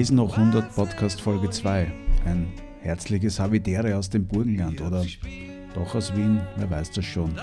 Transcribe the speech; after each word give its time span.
Lesen 0.00 0.16
noch 0.16 0.34
100 0.34 0.74
Podcast 0.74 1.20
Folge 1.20 1.50
2. 1.50 1.92
Ein 2.24 2.50
herzliches 2.80 3.38
Havidere 3.38 3.98
aus 3.98 4.08
dem 4.08 4.26
Burgenland 4.26 4.80
oder 4.80 5.04
doch 5.74 5.94
aus 5.94 6.16
Wien, 6.16 6.40
wer 6.56 6.70
weiß 6.70 6.92
das 6.92 7.04
schon. 7.04 7.34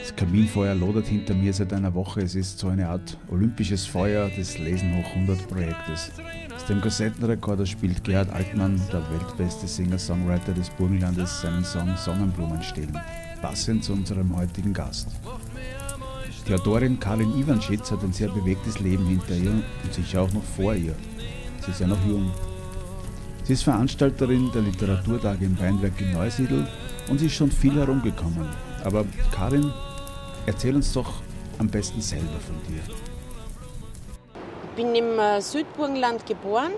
Das 0.00 0.16
Kaminfeuer 0.16 0.74
lodert 0.74 1.08
hinter 1.08 1.34
mir 1.34 1.52
seit 1.52 1.74
einer 1.74 1.92
Woche. 1.92 2.22
Es 2.22 2.34
ist 2.34 2.58
so 2.58 2.68
eine 2.68 2.88
Art 2.88 3.18
olympisches 3.28 3.84
Feuer 3.84 4.30
des 4.30 4.58
Lesen 4.58 4.96
hoch 4.96 5.10
100 5.10 5.48
Projektes. 5.48 6.12
Aus 6.56 6.64
dem 6.64 6.80
Kassettenrekorder 6.80 7.66
spielt 7.66 8.04
Gerhard 8.04 8.30
Altmann, 8.30 8.80
der 8.90 9.02
weltbeste 9.10 9.66
Singer-Songwriter 9.66 10.54
des 10.54 10.70
Burgenlandes, 10.70 11.42
seinen 11.42 11.62
Song 11.66 11.94
Sonnenblumen 11.94 12.62
stehlen, 12.62 12.98
passend 13.42 13.84
zu 13.84 13.92
unserem 13.92 14.34
heutigen 14.34 14.72
Gast. 14.72 15.08
Die 16.48 16.54
Autorin 16.54 16.98
Karin 16.98 17.38
Iwanschitz 17.38 17.90
hat 17.90 18.02
ein 18.02 18.14
sehr 18.14 18.30
bewegtes 18.30 18.80
Leben 18.80 19.04
hinter 19.04 19.36
ihr 19.36 19.50
und 19.50 19.92
sicher 19.92 20.22
auch 20.22 20.32
noch 20.32 20.42
vor 20.42 20.74
ihr. 20.74 20.96
Sie 21.60 21.70
ist 21.70 21.80
ja 21.80 21.86
noch 21.86 22.02
jung. 22.06 22.30
Sie 23.44 23.52
ist 23.52 23.64
Veranstalterin 23.64 24.50
der 24.52 24.62
Literaturtage 24.62 25.44
im 25.44 25.58
Weinberg 25.58 26.00
in 26.00 26.12
Neusiedl 26.12 26.66
und 27.08 27.18
sie 27.18 27.26
ist 27.26 27.34
schon 27.34 27.50
viel 27.50 27.74
herumgekommen. 27.74 28.48
Aber 28.84 29.04
Karin, 29.34 29.72
erzähl 30.46 30.74
uns 30.74 30.92
doch 30.92 31.12
am 31.58 31.68
besten 31.68 32.00
selber 32.00 32.40
von 32.46 32.56
dir. 32.68 32.80
Ich 34.64 34.82
bin 34.82 34.94
im 34.94 35.18
äh, 35.18 35.40
Südburgenland 35.40 36.24
geboren 36.24 36.72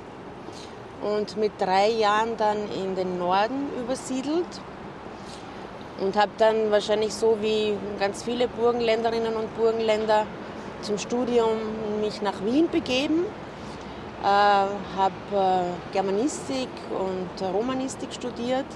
und 1.03 1.37
mit 1.37 1.53
drei 1.59 1.91
Jahren 1.91 2.37
dann 2.37 2.57
in 2.83 2.97
den 2.97 3.19
Norden 3.19 3.69
übersiedelt 3.79 4.47
und 6.01 6.17
habe 6.17 6.33
dann 6.39 6.71
wahrscheinlich 6.71 7.15
so 7.15 7.39
wie 7.41 7.75
ganz 8.01 8.25
viele 8.25 8.49
Burgenländerinnen 8.49 9.35
und 9.35 9.55
Burgenländer 9.57 10.27
zum 10.81 10.99
Studium 10.99 11.51
mich 12.01 12.23
nach 12.23 12.45
Wien 12.45 12.69
begeben, 12.69 13.25
äh, 14.23 14.25
habe 14.25 15.13
äh, 15.33 15.93
Germanistik 15.93 16.69
und 16.91 17.53
Romanistik 17.53 18.13
studiert. 18.13 18.67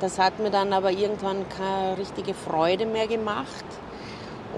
Das 0.00 0.18
hat 0.18 0.38
mir 0.38 0.50
dann 0.50 0.72
aber 0.72 0.90
irgendwann 0.90 1.46
keine 1.48 1.98
richtige 1.98 2.34
Freude 2.34 2.86
mehr 2.86 3.06
gemacht. 3.06 3.64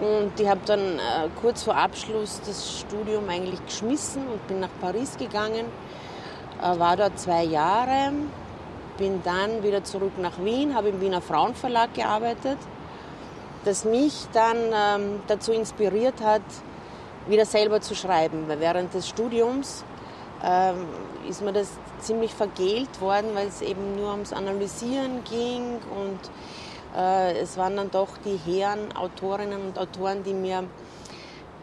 Und 0.00 0.38
ich 0.40 0.48
habe 0.48 0.60
dann 0.66 0.80
äh, 0.80 1.28
kurz 1.40 1.64
vor 1.64 1.77
Abschluss 1.77 2.40
das 2.46 2.80
Studium 2.80 3.28
eigentlich 3.28 3.64
geschmissen 3.64 4.27
und 4.27 4.46
bin 4.48 4.60
nach 4.60 4.70
Paris 4.80 5.16
gegangen, 5.18 5.66
äh, 6.62 6.78
war 6.78 6.96
dort 6.96 7.18
zwei 7.18 7.45
Jahre, 7.45 8.12
bin 8.96 9.22
dann 9.22 9.62
wieder 9.62 9.84
zurück 9.84 10.12
nach 10.18 10.42
Wien, 10.42 10.74
habe 10.74 10.89
im 10.89 11.01
Wiener 11.01 11.20
Frauenverlag 11.20 11.92
gearbeitet, 11.95 12.58
das 13.64 13.84
mich 13.84 14.27
dann 14.33 14.56
ähm, 14.56 15.20
dazu 15.27 15.52
inspiriert 15.52 16.22
hat, 16.22 16.42
wieder 17.28 17.46
selber 17.46 17.80
zu 17.80 17.94
schreiben. 17.94 18.48
Weil 18.48 18.60
während 18.60 18.94
des 18.94 19.08
Studiums 19.08 19.84
ähm, 20.44 20.86
ist 21.28 21.42
mir 21.42 21.52
das 21.52 21.68
ziemlich 22.00 22.34
vergelt 22.34 23.00
worden, 23.00 23.34
weil 23.34 23.48
es 23.48 23.62
eben 23.62 23.96
nur 23.96 24.10
ums 24.10 24.33
Analysieren 24.33 25.22
ging 25.24 25.78
und 25.96 26.20
äh, 26.96 27.38
es 27.38 27.56
waren 27.56 27.77
dann 27.77 27.90
doch 27.90 28.08
die 28.24 28.38
Herren 28.44 28.94
Autorinnen 28.96 29.62
und 29.62 29.78
Autoren, 29.78 30.24
die 30.24 30.34
mir 30.34 30.64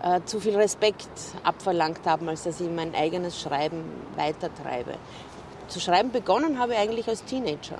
äh, 0.01 0.21
zu 0.25 0.39
viel 0.39 0.55
Respekt 0.55 1.09
abverlangt 1.43 2.05
haben, 2.05 2.29
als 2.29 2.43
dass 2.43 2.61
ich 2.61 2.69
mein 2.69 2.95
eigenes 2.95 3.39
Schreiben 3.39 3.83
weitertreibe 4.15 4.93
zu 5.69 5.79
schreiben 5.79 6.11
begonnen 6.11 6.59
habe 6.59 6.73
ich 6.73 6.79
eigentlich 6.79 7.07
als 7.07 7.23
Teenager. 7.23 7.77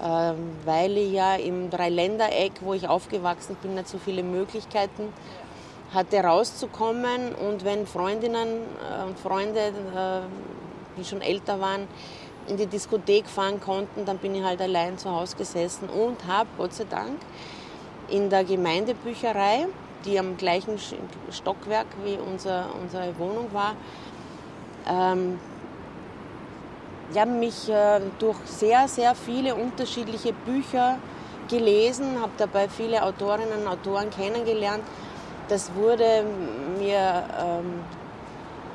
Ähm, 0.00 0.56
weil 0.64 0.96
ich 0.96 1.12
ja 1.12 1.34
im 1.36 1.70
Dreiländereck, 1.70 2.52
wo 2.60 2.74
ich 2.74 2.86
aufgewachsen 2.86 3.56
bin, 3.62 3.74
nicht 3.74 3.88
so 3.88 3.98
viele 3.98 4.22
Möglichkeiten 4.22 5.12
hatte 5.92 6.18
rauszukommen 6.18 7.34
und 7.34 7.64
wenn 7.64 7.86
Freundinnen 7.86 8.48
äh, 8.48 9.04
und 9.04 9.18
Freunde, 9.18 9.60
äh, 9.60 10.20
die 10.98 11.04
schon 11.04 11.22
älter 11.22 11.60
waren, 11.60 11.88
in 12.46 12.56
die 12.56 12.66
Diskothek 12.66 13.26
fahren 13.26 13.60
konnten, 13.60 14.04
dann 14.04 14.18
bin 14.18 14.34
ich 14.34 14.42
halt 14.42 14.60
allein 14.60 14.98
zu 14.98 15.10
Hause 15.10 15.36
gesessen 15.36 15.88
und 15.88 16.26
habe, 16.26 16.48
Gott 16.56 16.74
sei 16.74 16.84
Dank, 16.84 17.18
in 18.08 18.30
der 18.30 18.44
Gemeindebücherei, 18.44 19.66
die 20.04 20.18
am 20.18 20.36
gleichen 20.36 20.78
Stockwerk 21.30 21.86
wie 22.04 22.16
unser, 22.16 22.66
unsere 22.80 23.18
Wohnung 23.18 23.52
war, 23.52 23.74
ähm, 24.88 25.38
ich 27.12 27.24
mich 27.24 27.68
äh, 27.68 28.00
durch 28.18 28.36
sehr, 28.44 28.86
sehr 28.88 29.14
viele 29.14 29.54
unterschiedliche 29.54 30.32
Bücher 30.32 30.98
gelesen, 31.48 32.20
habe 32.20 32.32
dabei 32.36 32.68
viele 32.68 33.02
Autorinnen 33.02 33.62
und 33.62 33.66
Autoren 33.66 34.10
kennengelernt. 34.10 34.84
Das 35.48 35.74
wurde 35.74 36.24
mir 36.78 37.24
ähm, 37.40 37.82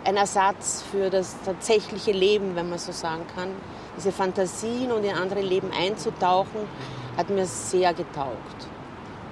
ein 0.06 0.18
Ersatz 0.18 0.84
für 0.92 1.10
das 1.10 1.36
tatsächliche 1.46 2.12
Leben, 2.12 2.56
wenn 2.56 2.70
man 2.70 2.80
so 2.80 2.92
sagen 2.92 3.26
kann. 3.36 3.50
Diese 3.96 4.12
Fantasien 4.12 4.92
und 4.92 5.04
in 5.04 5.16
andere 5.16 5.42
Leben 5.42 5.70
einzutauchen, 5.72 6.68
hat 7.16 7.30
mir 7.30 7.46
sehr 7.46 7.94
getaugt. 7.94 8.68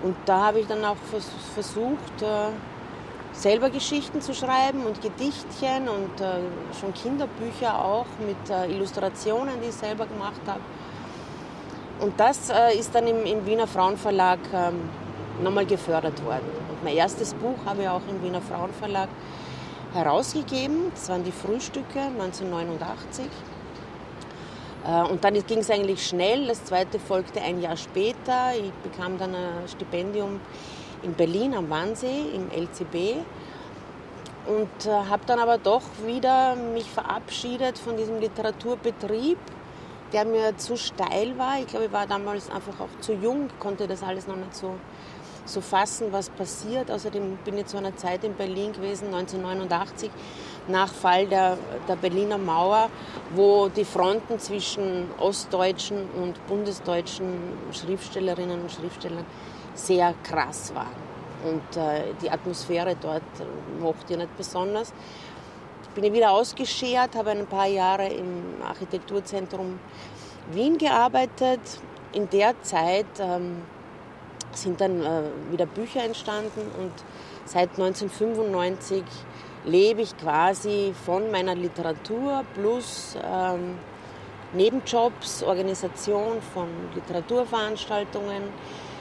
Und 0.03 0.16
da 0.25 0.46
habe 0.46 0.59
ich 0.59 0.68
dann 0.68 0.85
auch 0.85 0.97
versucht, 1.53 2.22
äh, 2.22 2.50
selber 3.34 3.69
Geschichten 3.69 4.22
zu 4.22 4.34
schreiben 4.34 4.85
und 4.85 5.02
Gedichtchen 5.02 5.88
und 5.88 6.22
äh, 6.22 6.40
schon 6.79 6.94
Kinderbücher 6.94 7.84
auch 7.84 8.06
mit 8.25 8.50
äh, 8.50 8.72
Illustrationen, 8.72 9.62
die 9.62 9.69
ich 9.69 9.75
selber 9.75 10.06
gemacht 10.06 10.41
habe. 10.46 10.62
Und 12.02 12.19
das 12.19 12.50
äh, 12.50 12.78
ist 12.78 12.94
dann 12.96 13.08
im, 13.08 13.25
im, 13.25 13.46
Wiener 13.46 13.68
Frauenverlag 13.68 14.40
ähm, 14.53 14.90
nochmal 15.41 15.66
gefördert 15.66 16.24
worden. 16.24 16.50
Und 16.69 16.84
mein 16.84 16.96
erstes 16.96 17.34
Buch 17.34 17.57
habe 17.66 17.84
ich 17.84 17.90
auch 17.90 18.02
im 18.09 18.24
Wiener 18.24 18.41
Frauenverlag 18.41 19.09
herausgegeben. 19.94 20.91
Das 20.94 21.09
waren 21.09 21.24
die 21.24 21.31
Frühstücke 21.31 22.00
1989. 22.00 23.25
Äh, 24.85 25.03
und 25.03 25.24
dann 25.24 25.34
ging 25.46 25.59
es 25.59 25.69
eigentlich 25.69 26.07
schnell. 26.07 26.47
Das 26.47 26.63
zweite 26.63 27.00
folgte 27.00 27.41
ein 27.41 27.62
Jahr 27.62 27.78
später. 27.78 28.53
Ich 28.56 28.72
bekam 28.84 29.18
dann 29.18 29.35
ein 29.35 29.68
Stipendium 29.68 30.40
in 31.03 31.13
Berlin 31.13 31.56
am 31.56 31.69
Wannsee 31.69 32.25
im 32.34 32.50
LCB 32.52 33.23
und 34.47 34.85
äh, 34.85 34.90
habe 34.90 35.23
dann 35.25 35.40
aber 35.40 35.58
doch 35.58 35.84
wieder 36.06 36.56
mich 36.56 36.90
verabschiedet 36.90 37.78
von 37.78 37.97
diesem 37.97 38.19
Literaturbetrieb, 38.19 39.38
der 40.13 40.25
mir 40.25 40.58
zu 40.58 40.78
steil 40.78 41.38
war. 41.38 41.59
Ich 41.59 41.68
glaube, 41.68 41.85
ich 41.85 41.91
war 41.91 42.08
damals 42.08 42.50
einfach 42.50 42.79
auch 42.79 43.02
zu 43.02 43.13
jung, 43.13 43.50
konnte 43.59 43.88
das 43.88 44.03
alles 44.03 44.28
noch 44.28 44.35
nicht 44.35 44.56
so, 44.56 44.75
so 45.46 45.62
fassen, 45.62 46.07
was 46.12 46.29
passiert. 46.29 46.91
Außerdem 46.91 47.38
bin 47.43 47.58
ich 47.58 47.67
zu 47.67 47.78
einer 47.78 47.96
Zeit 47.96 48.23
in 48.23 48.34
Berlin 48.34 48.73
gewesen, 48.73 49.05
1989, 49.14 50.11
nach 50.67 50.93
Fall 50.93 51.28
der, 51.28 51.58
der 51.88 51.96
Berliner 51.96 52.38
Mauer, 52.38 52.90
wo 53.35 53.70
die 53.70 53.85
Fronten 53.85 54.40
zwischen 54.40 55.08
ostdeutschen 55.20 56.09
und 56.16 56.46
bundesdeutschen 56.47 57.34
Schriftstellerinnen 57.72 58.61
und 58.61 58.72
Schriftstellern 58.72 59.26
sehr 59.73 60.14
krass 60.23 60.73
war. 60.76 60.88
Und 61.44 61.78
äh, 61.78 62.14
die 62.22 62.29
Atmosphäre 62.29 62.96
dort 62.99 63.23
mochte 63.79 64.14
ich 64.14 64.20
nicht 64.20 64.37
besonders. 64.37 64.94
Bin 65.96 66.03
ich 66.03 66.14
wieder 66.14 66.32
ausgeschert, 66.32 67.16
habe 67.16 67.32
ein 67.32 67.47
paar 67.47 67.67
Jahre 67.67 68.08
im 68.08 68.61
Architekturzentrum 68.66 69.79
Wien 70.52 70.78
gearbeitet. 70.78 71.59
In 72.14 72.29
der 72.29 72.61
Zeit 72.61 73.08
ähm, 73.20 73.61
sind 74.56 74.82
dann 74.82 75.02
äh, 75.02 75.24
wieder 75.52 75.66
Bücher 75.66 76.03
entstanden 76.03 76.62
und 76.78 76.92
seit 77.46 77.70
1995 77.72 79.03
lebe 79.66 80.02
ich 80.02 80.18
quasi 80.18 80.94
von 81.06 81.30
meiner 81.32 81.56
Literatur 81.56 82.44
plus 82.56 83.16
ähm, 83.24 83.78
Nebenjobs, 84.53 85.44
Organisation 85.44 86.42
von 86.53 86.68
Literaturveranstaltungen, 86.96 88.44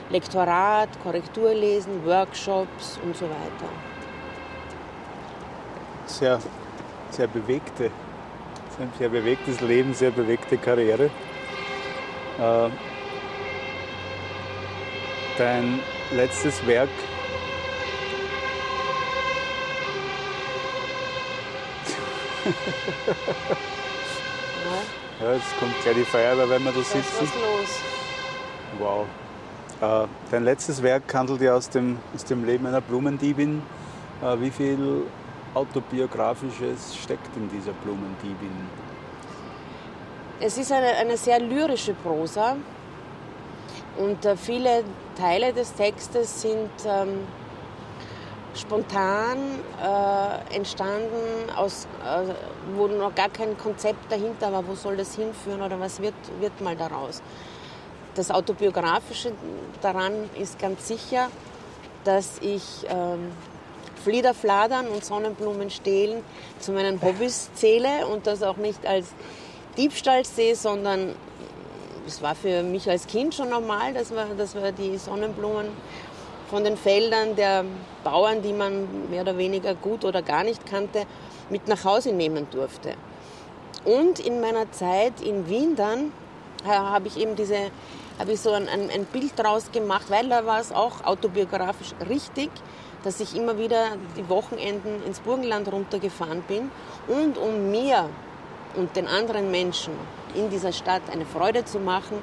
Lektorat, 0.09 0.89
Korrekturlesen, 1.03 2.05
Workshops 2.05 2.99
und 3.03 3.15
so 3.15 3.25
weiter. 3.25 3.69
Sehr, 6.05 6.39
sehr 7.09 7.27
bewegte, 7.27 7.91
sehr 8.97 9.09
bewegtes 9.09 9.61
Leben, 9.61 9.93
sehr 9.93 10.11
bewegte 10.11 10.57
Karriere. 10.57 11.09
Äh, 12.39 12.69
dein 15.37 15.79
letztes 16.11 16.65
Werk 16.67 16.89
ja, 25.21 25.33
jetzt 25.33 25.59
kommt 25.59 25.79
gleich 25.83 25.95
die 25.95 26.03
Feuerwehr, 26.03 26.49
wenn 26.49 26.63
wir 26.63 26.71
da 26.71 26.81
sitzen. 26.81 27.03
Was 27.19 27.35
los? 27.35 27.79
Wow. 28.79 29.05
Äh, 29.81 30.07
dein 30.31 30.43
letztes 30.43 30.81
Werk 30.81 31.13
handelt 31.13 31.41
ja 31.41 31.55
aus 31.55 31.69
dem, 31.69 31.99
aus 32.15 32.25
dem 32.25 32.45
Leben 32.45 32.65
einer 32.65 32.81
Blumendiebin. 32.81 33.61
Äh, 34.23 34.39
wie 34.39 34.49
viel 34.49 35.03
autobiografisches 35.53 36.95
steckt 36.95 37.35
in 37.35 37.49
dieser 37.49 37.73
Blumendiebin? 37.73 38.69
Es 40.39 40.57
ist 40.57 40.71
eine, 40.71 40.87
eine 40.95 41.17
sehr 41.17 41.39
lyrische 41.39 41.93
Prosa 41.93 42.55
und 44.01 44.25
äh, 44.25 44.35
viele 44.35 44.83
Teile 45.17 45.53
des 45.53 45.73
Textes 45.73 46.41
sind 46.41 46.69
ähm, 46.85 47.19
spontan 48.55 49.37
äh, 49.81 50.55
entstanden, 50.55 51.49
aus, 51.55 51.87
äh, 52.03 52.33
wo 52.75 52.87
noch 52.87 53.13
gar 53.15 53.29
kein 53.29 53.57
Konzept 53.57 54.11
dahinter 54.11 54.51
war, 54.51 54.67
wo 54.67 54.75
soll 54.75 54.97
das 54.97 55.15
hinführen 55.15 55.61
oder 55.61 55.79
was 55.79 56.01
wird, 56.01 56.15
wird 56.39 56.59
mal 56.61 56.75
daraus. 56.75 57.21
Das 58.15 58.31
Autobiografische 58.31 59.31
daran 59.81 60.29
ist 60.37 60.59
ganz 60.59 60.87
sicher, 60.87 61.29
dass 62.03 62.39
ich 62.41 62.85
ähm, 62.89 63.31
Fliederfladern 64.03 64.87
und 64.87 65.05
Sonnenblumen 65.05 65.69
stehlen 65.69 66.23
zu 66.59 66.71
meinen 66.71 67.01
Hobbys 67.01 67.51
zähle 67.53 68.07
und 68.07 68.27
das 68.27 68.41
auch 68.41 68.57
nicht 68.57 68.85
als 68.85 69.13
Diebstahl 69.77 70.25
sehe, 70.25 70.55
sondern 70.55 71.15
es 72.11 72.21
war 72.21 72.35
für 72.35 72.61
mich 72.61 72.89
als 72.89 73.07
Kind 73.07 73.33
schon 73.33 73.49
normal, 73.49 73.93
dass 73.93 74.11
wir, 74.11 74.25
dass 74.37 74.53
wir 74.53 74.73
die 74.73 74.97
Sonnenblumen 74.97 75.67
von 76.49 76.65
den 76.65 76.75
Feldern 76.75 77.37
der 77.37 77.63
Bauern, 78.03 78.41
die 78.41 78.51
man 78.51 79.09
mehr 79.09 79.21
oder 79.21 79.37
weniger 79.37 79.73
gut 79.75 80.03
oder 80.03 80.21
gar 80.21 80.43
nicht 80.43 80.65
kannte, 80.65 81.05
mit 81.49 81.69
nach 81.69 81.85
Hause 81.85 82.11
nehmen 82.11 82.47
durfte. 82.51 82.95
Und 83.85 84.19
in 84.19 84.41
meiner 84.41 84.69
Zeit 84.73 85.21
in 85.21 85.47
Wien 85.47 85.77
dann 85.77 86.11
äh, 86.65 86.67
habe 86.67 87.07
ich 87.07 87.17
eben 87.17 87.37
diese, 87.37 87.71
habe 88.19 88.33
ich 88.33 88.41
so 88.41 88.51
ein, 88.51 88.67
ein 88.67 89.05
Bild 89.05 89.31
draus 89.37 89.71
gemacht, 89.71 90.09
weil 90.09 90.27
da 90.27 90.45
war 90.45 90.59
es 90.59 90.73
auch 90.73 91.05
autobiografisch 91.05 91.93
richtig, 92.09 92.51
dass 93.03 93.21
ich 93.21 93.37
immer 93.37 93.57
wieder 93.57 93.95
die 94.17 94.27
Wochenenden 94.27 95.01
ins 95.05 95.21
Burgenland 95.21 95.71
runtergefahren 95.71 96.41
bin 96.41 96.69
und 97.07 97.37
um 97.37 97.71
mir 97.71 98.09
und 98.75 98.95
den 98.95 99.07
anderen 99.07 99.51
Menschen 99.51 99.93
in 100.35 100.49
dieser 100.49 100.71
Stadt 100.71 101.01
eine 101.11 101.25
Freude 101.25 101.65
zu 101.65 101.79
machen, 101.79 102.17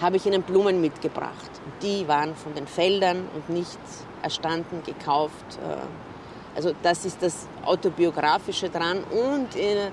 habe 0.00 0.16
ich 0.16 0.26
ihnen 0.26 0.42
Blumen 0.42 0.80
mitgebracht. 0.80 1.50
Die 1.82 2.08
waren 2.08 2.34
von 2.34 2.54
den 2.54 2.66
Feldern 2.66 3.28
und 3.34 3.50
nicht 3.50 3.78
erstanden, 4.22 4.82
gekauft. 4.84 5.58
Äh, 5.62 5.76
also 6.56 6.72
das 6.82 7.04
ist 7.04 7.22
das 7.22 7.46
Autobiografische 7.64 8.70
dran. 8.70 9.04
Und 9.04 9.56
äh, 9.56 9.90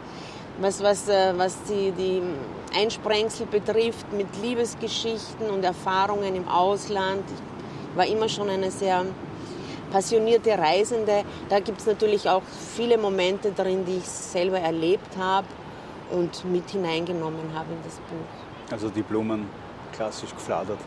was, 0.60 0.82
was, 0.82 1.08
äh, 1.10 1.34
was 1.38 1.62
die, 1.64 1.92
die 1.92 2.22
Einsprengsel 2.76 3.46
betrifft 3.48 4.12
mit 4.14 4.28
Liebesgeschichten 4.42 5.50
und 5.50 5.64
Erfahrungen 5.64 6.36
im 6.36 6.48
Ausland. 6.48 7.24
Ich 7.92 7.98
war 7.98 8.06
immer 8.06 8.30
schon 8.30 8.50
eine 8.50 8.72
sehr 8.72 9.06
passionierte 9.92 10.58
Reisende. 10.58 11.24
Da 11.50 11.60
gibt 11.60 11.80
es 11.80 11.86
natürlich 11.86 12.30
auch 12.30 12.44
viele 12.76 12.98
Momente 12.98 13.52
drin, 13.52 13.86
die 13.86 13.98
ich 13.98 14.06
selber 14.06 14.60
erlebt 14.60 15.18
habe 15.18 15.48
und 16.12 16.46
mit 16.46 16.70
hineingenommen 16.70 17.54
habe 17.54 17.74
in 17.74 17.84
das 17.84 17.96
Buch. 17.96 18.72
Also 18.72 18.90
die 18.90 19.02
Blumen 19.02 19.48
klassisch 19.94 20.34
gefladert. 20.34 20.80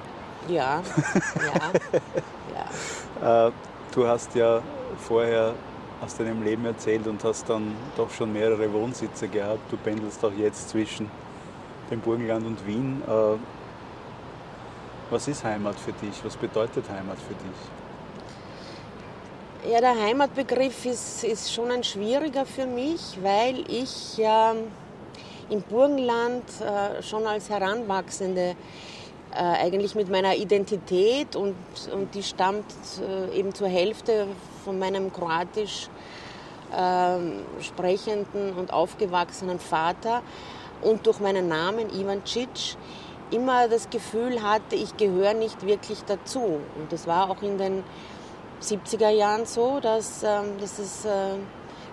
Ja, 0.49 0.83
ja, 1.37 2.65
ja. 3.21 3.49
Äh, 3.49 3.53
du 3.93 4.07
hast 4.07 4.35
ja 4.35 4.63
vorher 4.99 5.55
aus 6.01 6.17
deinem 6.17 6.43
Leben 6.43 6.65
erzählt 6.65 7.07
und 7.07 7.23
hast 7.25 7.49
dann 7.49 7.77
doch 7.97 8.11
schon 8.11 8.33
mehrere 8.33 8.73
Wohnsitze 8.73 9.29
gehabt. 9.29 9.71
Du 9.71 9.77
pendelst 9.77 10.25
auch 10.25 10.33
jetzt 10.33 10.71
zwischen 10.71 11.11
dem 11.91 12.01
Burgenland 12.01 12.47
und 12.47 12.67
Wien. 12.67 13.03
Äh, 13.07 13.37
was 15.11 15.29
ist 15.29 15.45
Heimat 15.45 15.79
für 15.79 15.93
dich? 15.93 16.25
Was 16.25 16.37
bedeutet 16.37 16.89
Heimat 16.89 17.19
für 17.19 17.35
dich? 17.35 17.53
Ja, 19.71 19.81
der 19.81 20.01
Heimatbegriff 20.01 20.87
ist, 20.87 21.23
ist 21.23 21.53
schon 21.53 21.71
ein 21.71 21.85
schwieriger 21.85 22.47
für 22.47 22.65
mich, 22.65 23.19
weil 23.21 23.71
ich 23.71 24.17
ja 24.17 24.55
im 25.51 25.63
Burgenland 25.63 26.45
äh, 26.61 27.03
schon 27.03 27.27
als 27.27 27.51
Heranwachsende 27.51 28.55
äh, 29.33 29.37
eigentlich 29.37 29.95
mit 29.95 30.09
meiner 30.09 30.37
Identität 30.37 31.37
und, 31.37 31.55
und 31.93 32.15
die 32.15 32.23
stammt 32.23 32.65
äh, 33.01 33.39
eben 33.39 33.55
zur 33.55 33.69
Hälfte 33.69 34.27
von 34.65 34.79
meinem 34.79 35.13
kroatisch 35.13 35.89
äh, 36.73 37.63
sprechenden 37.63 38.55
und 38.55 38.73
aufgewachsenen 38.73 39.59
Vater 39.59 40.23
und 40.83 41.07
durch 41.07 41.21
meinen 41.21 41.49
Namen 41.49 41.91
Ivan 41.91 42.25
Cic 42.25 42.77
immer 43.31 43.69
das 43.69 43.91
Gefühl 43.91 44.43
hatte, 44.43 44.77
ich 44.77 44.97
gehöre 44.97 45.35
nicht 45.35 45.65
wirklich 45.67 46.03
dazu. 46.05 46.61
Und 46.77 46.91
das 46.91 47.07
war 47.07 47.31
auch 47.31 47.43
in 47.43 47.59
den 47.59 47.85
70er 48.61 49.11
Jahren 49.11 49.47
so, 49.47 49.81
dass, 49.81 50.23
ähm, 50.23 50.59
dass 50.61 50.79
es 50.79 51.05
äh, 51.05 51.35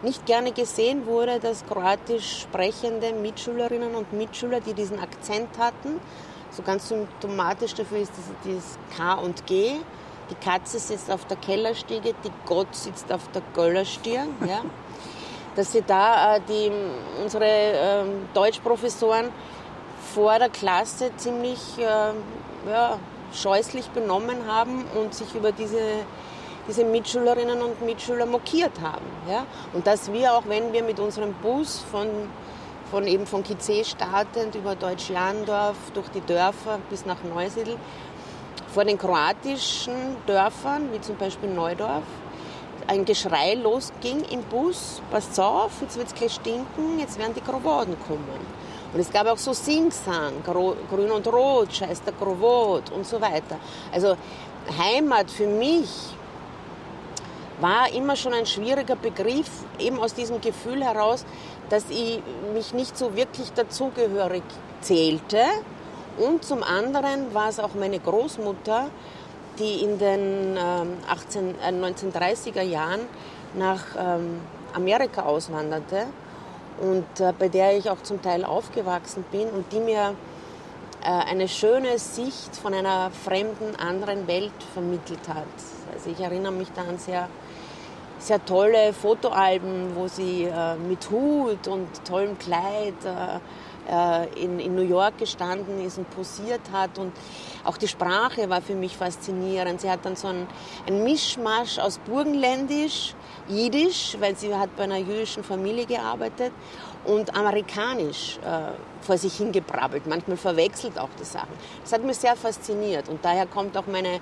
nicht 0.04 0.26
gerne 0.26 0.52
gesehen 0.52 1.06
wurde, 1.06 1.40
dass 1.40 1.66
kroatisch 1.66 2.42
sprechende 2.42 3.14
Mitschülerinnen 3.14 3.96
und 3.96 4.14
Mitschüler, 4.14 4.60
die 4.60 4.74
diesen 4.74 5.00
Akzent 5.00 5.58
hatten, 5.58 6.00
so 6.52 6.64
ganz 6.64 6.90
symptomatisch 6.90 7.74
dafür 7.74 8.00
ist 8.00 8.12
dieses 8.44 8.78
K 8.96 9.14
und 9.16 9.46
G. 9.46 9.74
Die 10.30 10.36
Katze 10.36 10.80
sitzt 10.80 11.10
auf 11.10 11.26
der 11.26 11.38
Kellerstiege, 11.38 12.14
die 12.24 12.32
Gott 12.46 12.74
sitzt 12.76 13.12
auf 13.12 13.30
der 13.32 13.42
Göllerstirn. 13.54 14.30
Ja. 14.46 14.62
Dass 15.56 15.72
sie 15.72 15.82
da 15.82 16.36
äh, 16.36 16.42
die, 16.48 16.72
unsere 17.22 17.46
äh, 17.46 18.04
Deutschprofessoren 18.34 19.30
vor 20.14 20.38
der 20.38 20.50
Klasse 20.50 21.12
ziemlich 21.18 21.60
äh, 21.80 22.70
ja, 22.70 23.00
scheußlich 23.34 23.90
benommen 23.90 24.48
haben 24.48 24.86
und 24.96 25.14
sich 25.14 25.34
über 25.36 25.52
diese, 25.52 25.82
diese 26.68 26.84
Mitschülerinnen 26.84 27.62
und 27.62 27.82
Mitschüler 27.82 28.26
mokiert 28.26 28.80
haben. 28.82 29.06
Ja. 29.30 29.46
Und 29.74 29.88
dass 29.88 30.12
wir 30.12 30.34
auch, 30.34 30.44
wenn 30.48 30.74
wir 30.74 30.84
mit 30.84 31.00
unserem 31.00 31.34
Bus 31.34 31.84
von 31.92 32.08
von 32.92 33.06
eben 33.06 33.28
von 33.28 33.44
Kizé 33.44 33.84
startend 33.84 34.56
über 34.56 34.76
Deutsch-Jandorf 34.76 35.76
durch 35.94 36.08
die 36.10 36.22
Dörfer 36.22 36.80
bis 36.90 37.06
nach 37.06 37.22
Neusiedl, 37.24 37.76
vor 38.74 38.86
den 38.86 38.98
kroatischen 38.98 40.16
Dörfern, 40.26 40.92
wie 40.94 41.02
zum 41.02 41.18
Beispiel 41.18 41.50
Neudorf, 41.50 42.04
ein 42.88 43.04
Geschrei 43.04 43.56
losging 43.56 44.24
im 44.32 44.42
Bus, 44.44 45.02
passt 45.12 45.38
auf, 45.40 45.72
jetzt 45.82 45.98
wird 45.98 46.08
es 46.08 46.16
gleich 46.16 46.34
stinken, 46.36 47.00
jetzt 47.00 47.20
werden 47.20 47.34
die 47.34 47.42
Krovoden 47.42 47.98
kommen. 48.08 48.46
Und 48.94 49.00
es 49.00 49.12
gab 49.12 49.28
auch 49.28 49.38
so 49.38 49.52
Singsang, 49.52 50.42
Grün 50.44 51.12
und 51.12 51.28
Rot, 51.28 51.74
scheiß 51.74 52.04
der 52.04 52.14
Krovot 52.14 52.90
und 52.92 53.06
so 53.06 53.20
weiter. 53.20 53.58
Also 53.92 54.16
Heimat 54.80 55.30
für 55.30 55.48
mich 55.48 56.17
war 57.60 57.92
immer 57.94 58.16
schon 58.16 58.34
ein 58.34 58.46
schwieriger 58.46 58.96
Begriff, 58.96 59.50
eben 59.80 60.00
aus 60.00 60.14
diesem 60.14 60.42
Gefühl 60.42 60.84
heraus, 60.84 61.26
dass 61.70 61.86
ich 61.90 62.22
mich 62.54 62.74
nicht 62.74 62.98
so 62.98 63.16
wirklich 63.16 63.52
dazugehörig 63.54 64.44
zählte. 64.82 65.42
Und 66.18 66.44
zum 66.44 66.64
anderen 66.64 67.34
war 67.34 67.50
es 67.50 67.60
auch 67.60 67.74
meine 67.76 68.00
Großmutter, 68.00 68.90
die 69.60 69.84
in 69.84 69.98
den 69.98 70.58
18, 71.08 71.56
äh, 71.62 71.72
1930er 71.72 72.62
Jahren 72.62 73.02
nach 73.56 73.84
ähm, 73.98 74.40
Amerika 74.74 75.24
auswanderte 75.24 76.06
und 76.80 77.20
äh, 77.20 77.34
bei 77.38 77.50
der 77.50 77.78
ich 77.78 77.90
auch 77.90 78.02
zum 78.04 78.22
Teil 78.22 78.46
aufgewachsen 78.46 79.26
bin 79.32 79.50
und 79.50 79.72
die 79.72 79.80
mir 79.80 80.16
äh, 81.04 81.08
eine 81.08 81.48
schöne 81.48 81.98
Sicht 81.98 82.56
von 82.56 82.74
einer 82.74 83.10
fremden, 83.12 83.76
anderen 83.78 84.28
Welt 84.28 84.52
vermittelt 84.74 85.28
hat. 85.28 85.46
Also 85.94 86.10
ich 86.12 86.20
erinnere 86.20 86.52
mich 86.52 86.68
da 86.76 86.82
an 86.82 86.98
sehr 86.98 87.30
sehr 88.20 88.44
tolle 88.46 88.94
Fotoalben, 88.94 89.96
wo 89.96 90.08
sie 90.08 90.44
äh, 90.44 90.76
mit 90.76 91.10
Hut 91.10 91.68
und 91.68 91.88
tollem 92.06 92.38
Kleid 92.38 92.96
äh, 93.06 93.40
äh, 93.90 94.44
in, 94.44 94.60
in 94.60 94.76
New 94.76 94.82
York 94.82 95.18
gestanden 95.18 95.86
ist 95.86 95.98
und 95.98 96.10
posiert 96.10 96.62
hat. 96.72 96.98
Und 96.98 97.14
auch 97.64 97.78
die 97.78 97.88
Sprache 97.88 98.50
war 98.50 98.62
für 98.62 98.76
mich 98.76 98.98
faszinierend. 98.98 99.82
Sie 99.82 99.90
hat 99.90 100.06
dann 100.06 100.16
so 100.16 100.28
ein, 100.28 100.48
ein 100.88 101.04
Mischmasch 101.04 101.80
aus 101.80 102.00
Burgenländisch, 102.00 103.14
Jiddisch, 103.48 104.18
weil 104.20 104.36
sie 104.36 104.54
hat 104.54 104.76
bei 104.76 104.84
einer 104.84 104.98
jüdischen 104.98 105.44
Familie 105.44 105.86
gearbeitet, 105.86 106.52
und 107.06 107.36
Amerikanisch 107.36 108.38
äh, 108.44 108.74
vor 109.02 109.18
sich 109.18 109.38
hingebrabbelt. 109.38 110.06
Manchmal 110.08 110.38
verwechselt 110.38 111.00
auch 111.00 111.10
die 111.20 111.24
Sachen. 111.24 111.54
Das 111.82 111.94
hat 111.94 112.04
mich 112.04 112.18
sehr 112.18 112.36
fasziniert 112.36 113.08
und 113.08 113.24
daher 113.24 113.46
kommt 113.46 113.78
auch 113.78 113.88
meine 113.88 114.20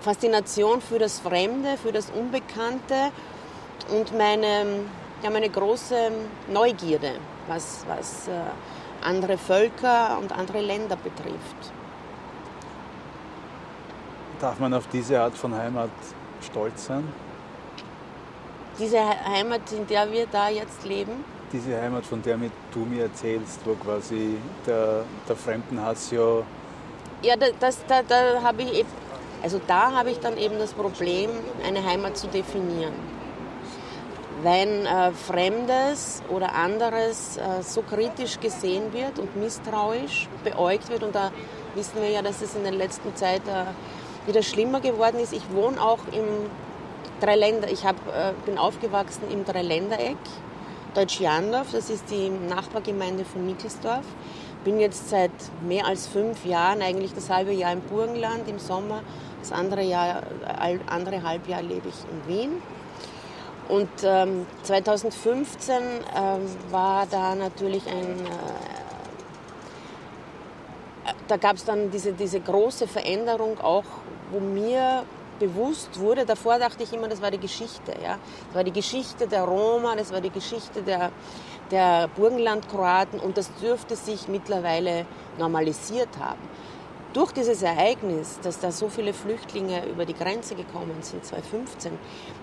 Faszination 0.00 0.80
für 0.80 0.98
das 0.98 1.18
Fremde, 1.18 1.76
für 1.76 1.92
das 1.92 2.10
Unbekannte 2.10 3.10
und 3.90 4.16
meine, 4.16 4.84
ja, 5.22 5.30
meine 5.30 5.48
große 5.48 6.10
Neugierde, 6.52 7.12
was, 7.48 7.84
was 7.88 8.28
äh, 8.28 8.32
andere 9.02 9.38
Völker 9.38 10.18
und 10.20 10.32
andere 10.32 10.60
Länder 10.60 10.96
betrifft. 10.96 11.72
Darf 14.40 14.58
man 14.60 14.72
auf 14.74 14.86
diese 14.92 15.20
Art 15.20 15.36
von 15.36 15.54
Heimat 15.54 15.90
stolz 16.42 16.86
sein? 16.86 17.12
Diese 18.78 19.00
Heimat, 19.00 19.72
in 19.72 19.86
der 19.88 20.10
wir 20.12 20.26
da 20.26 20.48
jetzt 20.48 20.84
leben? 20.84 21.24
Diese 21.52 21.80
Heimat, 21.80 22.06
von 22.06 22.22
der 22.22 22.38
du 22.72 22.80
mir 22.80 23.04
erzählst, 23.04 23.60
wo 23.64 23.74
quasi 23.74 24.36
der, 24.64 25.04
der 25.28 25.36
Fremdenhass 25.36 26.12
ja. 26.12 26.42
Ja, 27.22 27.34
das, 27.58 27.84
da, 27.88 28.02
da 28.02 28.40
habe 28.40 28.62
ich 28.62 28.84
also 29.42 29.60
da 29.66 29.92
habe 29.92 30.10
ich 30.10 30.18
dann 30.20 30.36
eben 30.36 30.58
das 30.58 30.72
Problem, 30.72 31.30
eine 31.66 31.84
Heimat 31.84 32.16
zu 32.16 32.26
definieren. 32.26 32.94
Wenn 34.42 34.86
äh, 34.86 35.10
Fremdes 35.12 36.22
oder 36.28 36.54
anderes 36.54 37.36
äh, 37.36 37.62
so 37.62 37.82
kritisch 37.82 38.38
gesehen 38.38 38.92
wird 38.92 39.18
und 39.18 39.36
misstrauisch 39.36 40.28
beäugt 40.44 40.88
wird, 40.90 41.02
und 41.02 41.14
da 41.14 41.32
wissen 41.74 42.00
wir 42.00 42.08
ja, 42.08 42.22
dass 42.22 42.40
es 42.40 42.54
in 42.54 42.62
der 42.62 42.72
letzten 42.72 43.14
Zeit 43.16 43.42
äh, 43.48 43.64
wieder 44.28 44.42
schlimmer 44.42 44.80
geworden 44.80 45.18
ist. 45.18 45.32
Ich 45.32 45.50
wohne 45.52 45.82
auch 45.82 46.00
im 46.12 46.50
Dreiländer, 47.20 47.68
ich 47.70 47.84
hab, 47.84 47.96
äh, 48.08 48.32
bin 48.46 48.58
aufgewachsen 48.58 49.24
im 49.30 49.44
Dreiländereck, 49.44 50.16
Deutsch-Jandorf, 50.94 51.72
das 51.72 51.90
ist 51.90 52.10
die 52.10 52.30
Nachbargemeinde 52.30 53.24
von 53.24 53.44
Nickelsdorf. 53.44 54.04
Bin 54.68 54.80
jetzt 54.80 55.08
seit 55.08 55.30
mehr 55.66 55.86
als 55.86 56.06
fünf 56.08 56.44
Jahren, 56.44 56.82
eigentlich 56.82 57.14
das 57.14 57.30
halbe 57.30 57.52
Jahr 57.52 57.72
im 57.72 57.80
Burgenland 57.80 58.46
im 58.50 58.58
Sommer, 58.58 59.02
das 59.40 59.50
andere, 59.50 59.80
Jahr, 59.82 60.20
andere 60.90 61.22
Halbjahr 61.22 61.62
lebe 61.62 61.88
ich 61.88 61.94
in 62.12 62.28
Wien. 62.28 62.50
Und 63.70 63.88
ähm, 64.02 64.44
2015 64.64 65.74
ähm, 65.74 66.40
war 66.70 67.06
da 67.06 67.34
natürlich 67.34 67.86
ein, 67.86 68.26
äh, 71.06 71.12
da 71.28 71.38
gab 71.38 71.56
es 71.56 71.64
dann 71.64 71.90
diese, 71.90 72.12
diese 72.12 72.38
große 72.38 72.86
Veränderung 72.86 73.58
auch, 73.60 73.84
wo 74.30 74.38
mir 74.38 75.04
bewusst 75.38 75.98
wurde, 75.98 76.26
davor 76.26 76.58
dachte 76.58 76.82
ich 76.82 76.92
immer, 76.92 77.08
das 77.08 77.22
war 77.22 77.30
die 77.30 77.38
Geschichte. 77.38 77.92
Ja? 78.02 78.18
Das 78.48 78.54
war 78.54 78.64
die 78.64 78.72
Geschichte 78.72 79.26
der 79.26 79.44
Roma, 79.44 79.96
das 79.96 80.12
war 80.12 80.20
die 80.20 80.28
Geschichte 80.28 80.82
der, 80.82 81.10
der 81.70 82.08
Burgenlandkroaten 82.08 83.20
und 83.20 83.36
das 83.36 83.52
dürfte 83.56 83.96
sich 83.96 84.28
mittlerweile 84.28 85.06
normalisiert 85.38 86.08
haben. 86.18 86.40
Durch 87.14 87.32
dieses 87.32 87.62
Ereignis, 87.62 88.38
dass 88.42 88.60
da 88.60 88.70
so 88.70 88.88
viele 88.88 89.14
Flüchtlinge 89.14 89.86
über 89.86 90.04
die 90.04 90.14
Grenze 90.14 90.54
gekommen 90.54 90.96
sind, 91.00 91.24
2015, 91.24 91.92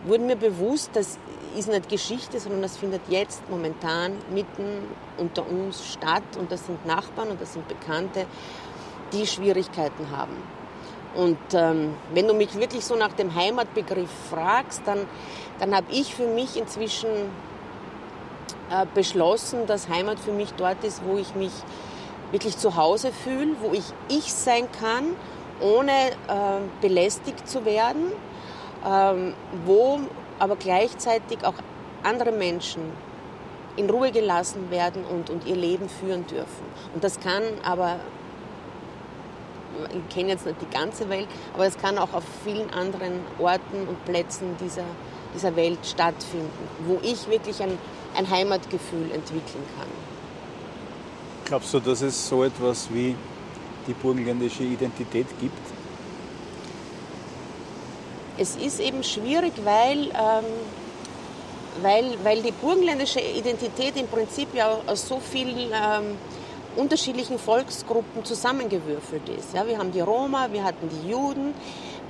wurde 0.05 0.23
mir 0.23 0.35
bewusst, 0.35 0.89
das 0.93 1.19
ist 1.55 1.69
nicht 1.69 1.87
Geschichte, 1.87 2.39
sondern 2.39 2.63
das 2.63 2.75
findet 2.75 3.01
jetzt 3.07 3.47
momentan 3.49 4.13
mitten 4.33 4.83
unter 5.17 5.47
uns 5.47 5.85
statt 5.85 6.23
und 6.39 6.51
das 6.51 6.65
sind 6.65 6.83
Nachbarn 6.85 7.29
und 7.29 7.39
das 7.39 7.53
sind 7.53 7.67
Bekannte, 7.67 8.25
die 9.13 9.27
Schwierigkeiten 9.27 10.09
haben. 10.09 10.35
Und 11.15 11.37
ähm, 11.53 11.93
wenn 12.13 12.27
du 12.27 12.33
mich 12.33 12.53
wirklich 12.55 12.83
so 12.83 12.95
nach 12.95 13.13
dem 13.13 13.33
Heimatbegriff 13.33 14.09
fragst, 14.29 14.81
dann, 14.85 15.07
dann 15.59 15.73
habe 15.73 15.85
ich 15.91 16.13
für 16.13 16.27
mich 16.27 16.57
inzwischen 16.57 17.07
beschlossen, 18.93 19.67
dass 19.67 19.89
Heimat 19.89 20.19
für 20.19 20.31
mich 20.31 20.51
dort 20.53 20.83
ist, 20.83 21.01
wo 21.05 21.17
ich 21.17 21.35
mich 21.35 21.51
wirklich 22.31 22.57
zu 22.57 22.75
Hause 22.75 23.11
fühle, 23.11 23.55
wo 23.61 23.73
ich 23.73 23.83
ich 24.09 24.33
sein 24.33 24.67
kann, 24.79 25.15
ohne 25.61 25.91
äh, 25.91 26.61
belästigt 26.81 27.47
zu 27.47 27.63
werden, 27.65 28.11
ähm, 28.85 29.33
wo 29.65 29.99
aber 30.39 30.55
gleichzeitig 30.55 31.45
auch 31.45 31.53
andere 32.03 32.31
Menschen 32.31 32.81
in 33.77 33.89
Ruhe 33.89 34.11
gelassen 34.11 34.69
werden 34.71 35.03
und, 35.05 35.29
und 35.29 35.45
ihr 35.45 35.55
Leben 35.55 35.89
führen 35.89 36.25
dürfen. 36.27 36.65
Und 36.93 37.03
das 37.03 37.19
kann 37.19 37.43
aber 37.63 37.99
ich 39.89 40.15
kenne 40.15 40.29
jetzt 40.29 40.45
nicht 40.45 40.61
die 40.61 40.73
ganze 40.73 41.09
Welt, 41.09 41.27
aber 41.53 41.65
es 41.65 41.77
kann 41.77 41.97
auch 41.97 42.13
auf 42.13 42.23
vielen 42.43 42.69
anderen 42.71 43.19
Orten 43.39 43.87
und 43.87 44.05
Plätzen 44.05 44.55
dieser, 44.59 44.85
dieser 45.33 45.55
Welt 45.55 45.79
stattfinden, 45.85 46.49
wo 46.87 46.99
ich 47.01 47.27
wirklich 47.29 47.61
ein, 47.61 47.77
ein 48.17 48.29
Heimatgefühl 48.29 49.11
entwickeln 49.13 49.63
kann. 49.77 49.87
Glaubst 51.45 51.73
du, 51.73 51.79
dass 51.79 52.01
es 52.01 52.27
so 52.27 52.43
etwas 52.43 52.87
wie 52.91 53.15
die 53.87 53.93
burgenländische 53.93 54.63
Identität 54.63 55.27
gibt? 55.39 55.57
Es 58.37 58.55
ist 58.55 58.79
eben 58.79 59.03
schwierig, 59.03 59.53
weil, 59.63 60.07
ähm, 60.07 60.45
weil, 61.81 62.17
weil 62.23 62.41
die 62.41 62.51
burgenländische 62.51 63.19
Identität 63.19 63.95
im 63.95 64.07
Prinzip 64.07 64.53
ja 64.53 64.77
aus 64.87 65.07
so 65.07 65.19
vielen 65.19 65.71
ähm, 65.71 66.17
unterschiedlichen 66.75 67.39
Volksgruppen 67.39 68.25
zusammengewürfelt 68.25 69.29
ist. 69.29 69.53
Ja, 69.53 69.65
wir 69.65 69.77
haben 69.77 69.91
die 69.91 70.01
Roma, 70.01 70.49
wir 70.51 70.63
hatten 70.63 70.89
die 70.89 71.09
Juden, 71.09 71.53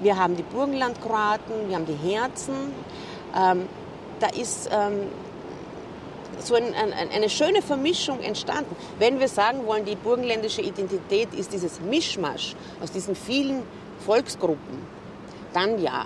wir 0.01 0.17
haben 0.17 0.35
die 0.35 0.43
Burgenlandkroaten, 0.43 1.67
wir 1.67 1.75
haben 1.75 1.85
die 1.85 2.09
Herzen. 2.09 2.74
Ähm, 3.38 3.67
da 4.19 4.27
ist 4.27 4.69
ähm, 4.71 5.09
so 6.39 6.55
ein, 6.55 6.74
ein, 6.74 6.94
eine 6.94 7.29
schöne 7.29 7.62
Vermischung 7.62 8.20
entstanden. 8.20 8.75
Wenn 9.00 9.20
wir 9.20 9.27
sagen 9.27 9.65
wollen, 9.65 9.86
die 9.86 9.96
burgenländische 9.96 10.62
Identität 10.62 11.34
ist 11.34 11.53
dieses 11.53 11.79
Mischmasch 11.79 12.55
aus 12.82 12.91
diesen 12.91 13.15
vielen 13.15 13.63
Volksgruppen, 14.05 14.79
dann 15.53 15.82
ja. 15.82 16.05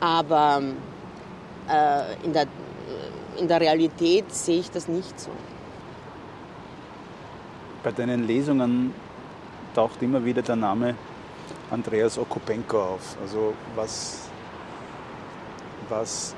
Aber 0.00 0.62
äh, 1.68 2.24
in, 2.24 2.32
der, 2.32 2.46
in 3.38 3.48
der 3.48 3.60
Realität 3.60 4.32
sehe 4.32 4.60
ich 4.60 4.70
das 4.70 4.88
nicht 4.88 5.18
so 5.18 5.30
bei 7.82 7.92
deinen 7.92 8.26
Lesungen 8.26 8.92
taucht 9.74 10.02
immer 10.02 10.24
wieder 10.24 10.42
der 10.42 10.56
Name 10.56 10.94
Andreas 11.70 12.18
Okopenko 12.18 12.78
auf. 12.78 13.16
Also 13.22 13.54
was, 13.74 14.28
was 15.88 16.34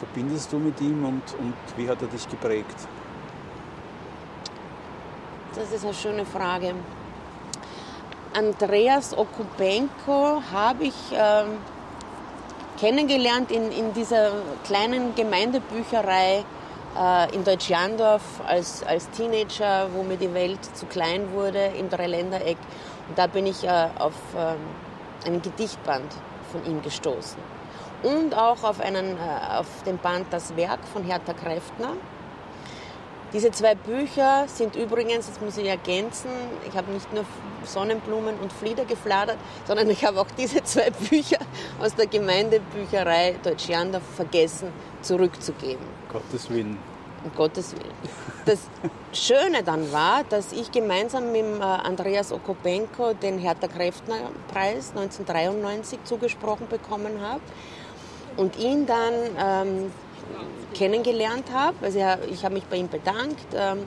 verbindest 0.00 0.52
du 0.52 0.58
mit 0.58 0.80
ihm 0.80 1.04
und, 1.04 1.22
und 1.38 1.54
wie 1.76 1.88
hat 1.88 2.00
er 2.02 2.08
dich 2.08 2.28
geprägt? 2.28 2.88
Das 5.54 5.70
ist 5.72 5.84
eine 5.84 5.94
schöne 5.94 6.24
Frage. 6.24 6.74
Andreas 8.32 9.16
Okupenko 9.16 10.42
habe 10.52 10.84
ich 10.84 10.94
ähm, 11.12 11.58
kennengelernt 12.78 13.50
in, 13.50 13.70
in 13.72 13.92
dieser 13.92 14.30
kleinen 14.64 15.14
Gemeindebücherei 15.14 16.44
äh, 16.96 17.34
in 17.34 17.44
Deutsch-Jandorf 17.44 18.22
als, 18.46 18.82
als 18.84 19.10
Teenager, 19.10 19.88
wo 19.92 20.02
mir 20.02 20.16
die 20.16 20.32
Welt 20.32 20.64
zu 20.76 20.86
klein 20.86 21.32
wurde, 21.32 21.72
im 21.78 21.90
Dreiländereck. 21.90 22.58
Und 23.08 23.18
da 23.18 23.26
bin 23.26 23.46
ich 23.46 23.64
äh, 23.64 23.88
auf 23.98 24.14
ähm, 24.36 24.56
einen 25.26 25.42
Gedichtband 25.42 26.10
von 26.52 26.64
ihm 26.64 26.80
gestoßen. 26.82 27.59
Und 28.02 28.34
auch 28.34 28.62
auf, 28.62 28.80
einen, 28.80 29.16
äh, 29.16 29.56
auf 29.56 29.66
den 29.84 29.98
Band 29.98 30.26
Das 30.30 30.56
Werk 30.56 30.80
von 30.92 31.04
Hertha 31.04 31.34
Kräftner. 31.34 31.92
Diese 33.32 33.52
zwei 33.52 33.76
Bücher 33.76 34.46
sind 34.48 34.74
übrigens, 34.74 35.26
das 35.28 35.40
muss 35.40 35.56
ich 35.56 35.66
ergänzen, 35.66 36.30
ich 36.68 36.76
habe 36.76 36.90
nicht 36.90 37.12
nur 37.12 37.24
Sonnenblumen 37.64 38.36
und 38.40 38.52
Flieder 38.52 38.84
gefladert, 38.84 39.36
sondern 39.68 39.88
ich 39.88 40.04
habe 40.04 40.20
auch 40.20 40.26
diese 40.36 40.64
zwei 40.64 40.90
Bücher 41.10 41.38
aus 41.80 41.94
der 41.94 42.06
Gemeindebücherei 42.06 43.36
Deutsch-Jandorf 43.40 44.02
vergessen 44.16 44.72
zurückzugeben. 45.02 45.84
Gottes 46.10 46.50
Willen. 46.50 46.76
Um 47.22 47.32
Gottes 47.36 47.72
Willen. 47.76 47.94
Das 48.46 48.60
Schöne 49.12 49.62
dann 49.62 49.92
war, 49.92 50.24
dass 50.24 50.50
ich 50.52 50.72
gemeinsam 50.72 51.30
mit 51.30 51.44
äh, 51.44 51.62
Andreas 51.62 52.32
Okopenko 52.32 53.12
den 53.12 53.38
Hertha 53.38 53.68
Kräftner 53.68 54.16
Preis 54.52 54.90
1993 54.96 56.00
zugesprochen 56.02 56.66
bekommen 56.66 57.20
habe 57.20 57.42
und 58.40 58.58
ihn 58.58 58.86
dann 58.86 59.12
ähm, 59.38 59.92
kennengelernt 60.72 61.52
habe. 61.52 61.76
Also 61.82 61.98
ich 62.30 62.42
habe 62.42 62.54
mich 62.54 62.64
bei 62.64 62.76
ihm 62.76 62.88
bedankt, 62.88 63.44
ähm, 63.54 63.86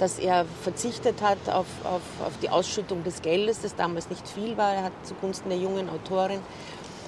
dass 0.00 0.18
er 0.18 0.46
verzichtet 0.62 1.22
hat 1.22 1.38
auf, 1.48 1.66
auf, 1.84 2.02
auf 2.26 2.32
die 2.42 2.48
Ausschüttung 2.50 3.04
des 3.04 3.22
Geldes, 3.22 3.60
das 3.60 3.76
damals 3.76 4.10
nicht 4.10 4.26
viel 4.26 4.56
war. 4.56 4.74
Er 4.74 4.82
hat 4.82 4.92
zugunsten 5.04 5.48
der 5.48 5.58
jungen 5.58 5.88
Autorin 5.88 6.40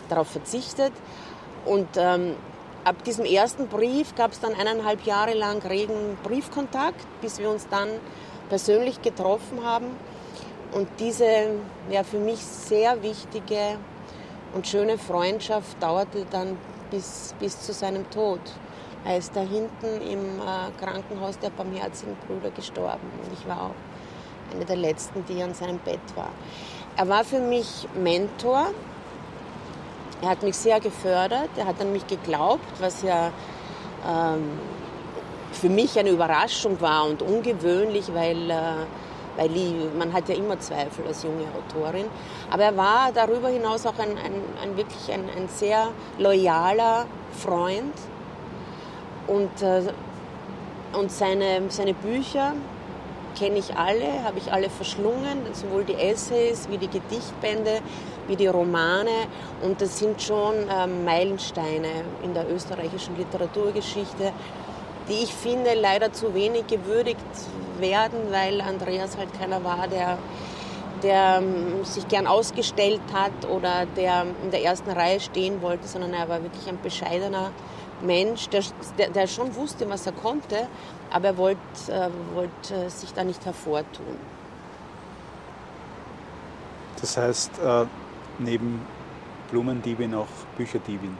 darauf 0.08 0.28
verzichtet. 0.28 0.92
Und 1.64 1.88
ähm, 1.96 2.36
ab 2.84 3.02
diesem 3.02 3.24
ersten 3.24 3.66
Brief 3.66 4.14
gab 4.14 4.30
es 4.30 4.38
dann 4.38 4.54
eineinhalb 4.54 5.04
Jahre 5.04 5.34
lang 5.34 5.60
regen 5.66 6.16
Briefkontakt, 6.22 7.04
bis 7.20 7.40
wir 7.40 7.50
uns 7.50 7.66
dann 7.68 7.88
persönlich 8.48 9.02
getroffen 9.02 9.64
haben. 9.64 9.86
Und 10.70 10.86
diese 11.00 11.48
ja, 11.90 12.04
für 12.04 12.18
mich 12.18 12.38
sehr 12.38 13.02
wichtige 13.02 13.76
und 14.54 14.68
schöne 14.68 14.98
Freundschaft 14.98 15.82
dauerte 15.82 16.24
dann 16.30 16.56
bis, 16.90 17.34
bis 17.38 17.60
zu 17.60 17.72
seinem 17.72 18.08
Tod. 18.10 18.40
Er 19.04 19.18
ist 19.18 19.36
da 19.36 19.40
hinten 19.40 20.00
im 20.02 20.40
äh, 20.40 20.84
Krankenhaus 20.84 21.38
der 21.38 21.50
Barmherzigen 21.50 22.16
Brüder 22.26 22.50
gestorben. 22.50 23.08
Und 23.24 23.32
ich 23.32 23.46
war 23.46 23.62
auch 23.62 24.54
eine 24.54 24.64
der 24.64 24.76
letzten, 24.76 25.24
die 25.26 25.42
an 25.42 25.54
seinem 25.54 25.78
Bett 25.78 26.00
war. 26.14 26.30
Er 26.96 27.08
war 27.08 27.24
für 27.24 27.40
mich 27.40 27.86
Mentor, 27.94 28.68
er 30.22 30.30
hat 30.30 30.42
mich 30.42 30.56
sehr 30.56 30.80
gefördert, 30.80 31.50
er 31.56 31.66
hat 31.66 31.80
an 31.80 31.92
mich 31.92 32.06
geglaubt, 32.06 32.64
was 32.80 33.02
ja 33.02 33.30
ähm, 34.08 34.58
für 35.52 35.68
mich 35.68 35.98
eine 35.98 36.10
Überraschung 36.10 36.80
war 36.80 37.04
und 37.04 37.22
ungewöhnlich, 37.22 38.12
weil, 38.14 38.50
äh, 38.50 38.54
weil 39.36 39.50
man 39.98 40.12
hat 40.12 40.28
ja 40.28 40.34
immer 40.34 40.58
Zweifel 40.58 41.06
als 41.06 41.22
junge 41.22 41.44
Autorin. 41.56 42.06
Aber 42.50 42.64
er 42.64 42.76
war 42.76 43.10
darüber 43.12 43.48
hinaus 43.48 43.86
auch 43.86 43.98
ein, 43.98 44.10
ein, 44.10 44.42
ein 44.62 44.76
wirklich 44.76 45.12
ein, 45.12 45.24
ein, 45.36 45.48
sehr 45.48 45.88
loyaler 46.18 47.06
Freund 47.32 47.94
und, 49.26 49.62
äh, 49.62 49.82
und 50.98 51.10
seine, 51.10 51.62
seine 51.68 51.94
Bücher 51.94 52.54
kenne 53.38 53.58
ich 53.58 53.76
alle, 53.76 54.24
habe 54.24 54.38
ich 54.38 54.52
alle 54.52 54.70
verschlungen, 54.70 55.38
sowohl 55.52 55.84
die 55.84 55.94
Essays 55.94 56.68
wie 56.70 56.78
die 56.78 56.88
Gedichtbände 56.88 57.82
wie 58.28 58.36
die 58.36 58.46
Romane. 58.46 59.28
Und 59.62 59.80
das 59.80 59.98
sind 59.98 60.20
schon 60.20 60.54
ähm, 60.70 61.04
Meilensteine 61.04 61.88
in 62.22 62.34
der 62.34 62.50
österreichischen 62.50 63.16
Literaturgeschichte, 63.16 64.32
die 65.08 65.22
ich 65.22 65.34
finde 65.34 65.74
leider 65.74 66.12
zu 66.12 66.34
wenig 66.34 66.66
gewürdigt 66.66 67.20
werden, 67.78 68.30
weil 68.30 68.60
Andreas 68.60 69.16
halt 69.16 69.32
keiner 69.38 69.62
war, 69.62 69.86
der, 69.88 70.18
der 71.02 71.38
ähm, 71.38 71.84
sich 71.84 72.08
gern 72.08 72.26
ausgestellt 72.26 73.00
hat 73.12 73.48
oder 73.48 73.86
der 73.96 74.26
in 74.42 74.50
der 74.50 74.64
ersten 74.64 74.90
Reihe 74.90 75.20
stehen 75.20 75.62
wollte, 75.62 75.86
sondern 75.86 76.12
er 76.12 76.28
war 76.28 76.42
wirklich 76.42 76.68
ein 76.68 76.80
bescheidener 76.82 77.52
Mensch, 78.02 78.48
der, 78.48 78.62
der, 78.98 79.10
der 79.10 79.26
schon 79.26 79.54
wusste, 79.54 79.88
was 79.88 80.06
er 80.06 80.12
konnte, 80.12 80.66
aber 81.10 81.28
er 81.28 81.36
wollte, 81.36 81.58
äh, 81.88 82.10
wollte 82.34 82.90
sich 82.90 83.12
da 83.14 83.24
nicht 83.24 83.44
hervortun. 83.44 84.18
Das 87.00 87.16
heißt, 87.16 87.52
äh, 87.58 87.86
neben 88.38 88.80
Blumendiebin 89.50 90.14
auch 90.14 90.26
Bücherdiebin. 90.56 91.16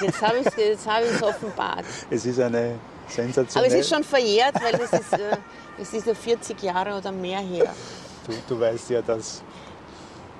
Jetzt 0.00 0.22
habe 0.22 0.38
ich 0.38 0.46
es 0.58 0.86
hab 0.86 1.22
offenbart. 1.22 1.84
Es 2.10 2.26
ist 2.26 2.40
eine 2.40 2.74
sensationelle... 3.08 3.72
Aber 3.72 3.80
es 3.80 3.86
ist 3.86 3.94
schon 3.94 4.04
verjährt, 4.04 4.54
weil 4.62 4.74
es 4.74 4.92
ist, 4.92 5.12
äh, 5.12 5.36
es 5.80 5.92
ist 5.92 6.06
ja 6.06 6.14
40 6.14 6.62
Jahre 6.62 6.96
oder 6.96 7.12
mehr 7.12 7.40
her. 7.40 7.74
Du, 8.26 8.32
du 8.48 8.60
weißt 8.60 8.90
ja, 8.90 9.02
dass 9.02 9.42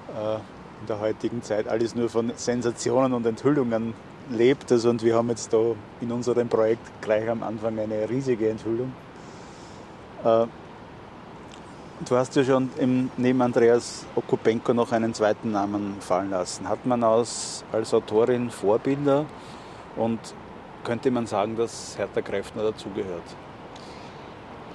äh, 0.09 0.35
in 0.35 0.87
der 0.89 1.01
heutigen 1.01 1.43
Zeit 1.43 1.69
alles 1.69 1.95
nur 1.95 2.09
von 2.09 2.33
Sensationen 2.37 3.13
und 3.13 3.27
Enthüllungen 3.27 3.95
lebt. 4.31 4.71
Also, 4.71 4.91
und 4.91 5.03
wir 5.03 5.17
haben 5.17 5.29
jetzt 5.31 5.53
da 5.53 5.75
in 6.01 6.13
unserem 6.13 6.49
Projekt 6.49 6.87
gleich 7.01 7.29
am 7.29 7.43
Anfang 7.43 7.79
eine 7.79 8.09
riesige 8.09 8.49
Enthüllung. 8.49 8.93
Äh, 10.25 10.47
du 12.01 12.17
hast 12.17 12.35
ja 12.37 12.45
schon 12.45 12.71
im, 12.79 13.11
neben 13.17 13.41
Andreas 13.43 14.07
Okupenko 14.15 14.75
noch 14.75 14.93
einen 14.93 15.15
zweiten 15.15 15.53
Namen 15.53 15.97
fallen 16.01 16.31
lassen. 16.31 16.69
Hat 16.69 16.85
man 16.87 17.05
aus, 17.05 17.65
als 17.73 17.95
Autorin 17.95 18.51
Vorbilder 18.51 19.27
und 19.97 20.19
könnte 20.85 21.11
man 21.11 21.27
sagen, 21.27 21.57
dass 21.57 21.97
Hertha 21.97 22.21
Kräftner 22.21 22.65
dazugehört? 22.65 23.23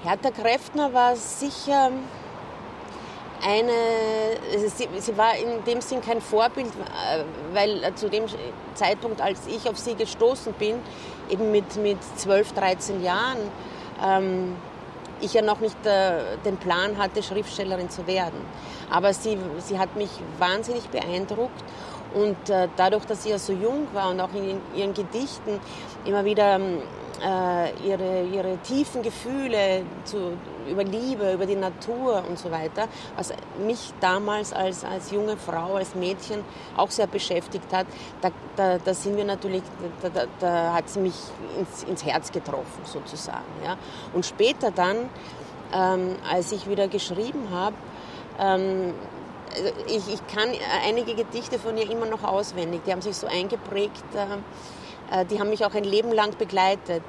Hertha 0.04 0.32
Kräftner 0.32 0.94
war 0.94 1.16
sicher 1.16 1.92
eine, 3.46 3.72
sie, 4.68 4.88
sie, 4.98 5.18
war 5.18 5.36
in 5.38 5.64
dem 5.66 5.82
Sinn 5.82 6.02
kein 6.02 6.22
Vorbild, 6.22 6.68
äh, 6.68 7.24
weil 7.54 7.94
zu 7.96 8.10
dem 8.10 8.24
Zeitpunkt, 8.74 9.22
als 9.22 9.48
ich 9.48 9.70
auf 9.70 9.78
sie 9.78 9.96
gestoßen 9.96 10.54
bin, 10.54 10.76
eben 11.30 11.52
mit, 11.52 11.76
mit 11.78 11.98
12, 12.16 12.54
13 12.54 13.04
Jahren, 13.04 13.38
ähm, 14.04 14.56
ich 15.22 15.34
ja 15.34 15.42
noch 15.42 15.60
nicht 15.60 15.78
äh, 15.86 16.38
den 16.46 16.58
Plan 16.58 16.98
hatte, 16.98 17.24
Schriftstellerin 17.24 17.90
zu 17.90 18.08
werden. 18.08 18.40
Aber 18.90 19.14
sie, 19.14 19.38
sie 19.60 19.80
hat 19.80 19.96
mich 19.96 20.10
wahnsinnig 20.38 20.88
beeindruckt 20.90 21.64
und 22.14 22.50
äh, 22.50 22.68
dadurch, 22.78 23.06
dass 23.06 23.24
sie 23.24 23.30
ja 23.30 23.40
so 23.40 23.54
jung 23.54 23.88
war 23.94 24.10
und 24.12 24.20
auch 24.20 24.34
in 24.34 24.62
ihren 24.76 24.94
Gedichten 24.94 25.60
immer 26.06 26.24
wieder 26.24 26.56
ähm, 26.56 26.82
äh, 27.24 27.72
ihre, 27.88 28.24
ihre 28.24 28.58
tiefen 28.58 29.01
Gefühle 29.01 29.84
zu, 30.03 30.34
über 30.70 30.84
Liebe, 30.84 31.34
über 31.34 31.46
die 31.46 31.56
Natur 31.56 32.24
und 32.27 32.38
so 32.38 32.51
weiter, 32.51 32.88
was 33.16 33.34
mich 33.66 33.94
damals 34.00 34.53
als, 34.53 34.84
als 34.84 35.12
junge 35.12 35.38
Frau, 35.38 35.75
als 35.75 35.96
Mädchen 35.96 36.44
auch 36.75 36.92
sehr 36.92 37.08
beschäftigt 37.08 37.72
hat, 37.74 37.88
da, 38.22 38.32
da, 38.56 38.77
da 38.77 38.94
sind 38.94 39.18
wir 39.18 39.25
natürlich, 39.25 39.64
da, 40.01 40.10
da, 40.10 40.25
da 40.40 40.74
hat 40.74 40.90
sie 40.90 41.00
mich 41.00 41.16
ins, 41.58 41.84
ins 41.84 42.06
Herz 42.06 42.32
getroffen 42.32 42.82
sozusagen. 42.84 43.46
Ja. 43.64 43.77
Und 44.14 44.25
später 44.25 44.72
dann, 44.72 45.10
ähm, 45.74 46.16
als 46.32 46.51
ich 46.51 46.70
wieder 46.70 46.88
geschrieben 46.88 47.50
habe, 47.51 47.75
ähm, 48.40 48.94
ich, 49.88 50.14
ich 50.14 50.27
kann 50.27 50.50
einige 50.86 51.16
Gedichte 51.16 51.58
von 51.58 51.77
ihr 51.77 51.90
immer 51.90 52.06
noch 52.06 52.24
auswendig, 52.24 52.82
die 52.86 52.92
haben 52.92 53.01
sich 53.01 53.16
so 53.16 53.27
eingeprägt. 53.27 54.03
Äh, 54.14 54.38
äh, 55.12 55.25
die 55.25 55.40
haben 55.40 55.50
mich 55.50 55.66
auch 55.66 55.74
ein 55.74 55.84
Leben 55.84 56.12
lang 56.12 56.38
begleitet. 56.38 57.03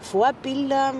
Vorbilder 0.00 0.92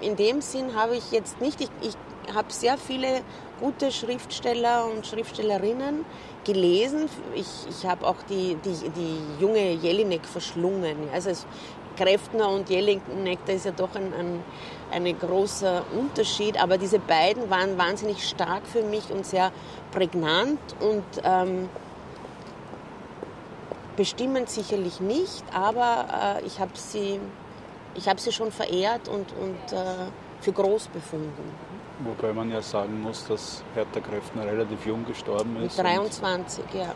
in 0.00 0.16
dem 0.16 0.40
Sinn 0.40 0.74
habe 0.74 0.96
ich 0.96 1.12
jetzt 1.12 1.40
nicht. 1.40 1.60
Ich, 1.60 1.70
ich 1.82 2.34
habe 2.34 2.52
sehr 2.52 2.78
viele 2.78 3.22
gute 3.60 3.90
Schriftsteller 3.90 4.86
und 4.86 5.06
Schriftstellerinnen 5.06 6.04
gelesen. 6.44 7.08
Ich, 7.34 7.48
ich 7.68 7.86
habe 7.86 8.06
auch 8.06 8.16
die, 8.28 8.56
die, 8.64 8.90
die 8.90 9.18
junge 9.40 9.72
Jelinek 9.72 10.24
verschlungen. 10.26 10.96
Also 11.12 11.30
es, 11.30 11.46
Kräftner 11.96 12.48
und 12.48 12.68
Jelinek, 12.68 13.38
da 13.46 13.52
ist 13.52 13.66
ja 13.66 13.70
doch 13.70 13.94
ein, 13.94 14.12
ein, 14.12 14.42
ein 14.90 15.18
großer 15.18 15.84
Unterschied. 15.96 16.60
Aber 16.60 16.78
diese 16.78 16.98
beiden 16.98 17.48
waren 17.50 17.78
wahnsinnig 17.78 18.28
stark 18.28 18.66
für 18.66 18.82
mich 18.82 19.10
und 19.10 19.24
sehr 19.24 19.52
prägnant 19.92 20.58
und 20.80 21.04
ähm, 21.22 21.68
bestimmend 23.96 24.50
sicherlich 24.50 25.00
nicht, 25.00 25.44
aber 25.52 26.40
äh, 26.40 26.46
ich 26.46 26.58
habe 26.58 26.72
sie, 26.74 27.20
hab 28.06 28.20
sie 28.20 28.32
schon 28.32 28.50
verehrt 28.50 29.08
und, 29.08 29.32
und 29.40 29.72
äh, 29.72 29.84
für 30.40 30.52
groß 30.52 30.88
befunden. 30.88 31.52
Wobei 32.00 32.32
man 32.32 32.50
ja 32.50 32.60
sagen 32.60 33.00
muss, 33.00 33.26
dass 33.26 33.62
Hertha 33.74 34.00
Kräftner 34.00 34.44
relativ 34.46 34.84
jung 34.84 35.04
gestorben 35.06 35.56
ist. 35.62 35.76
Mit 35.76 35.86
23, 35.86 36.64
ja. 36.74 36.92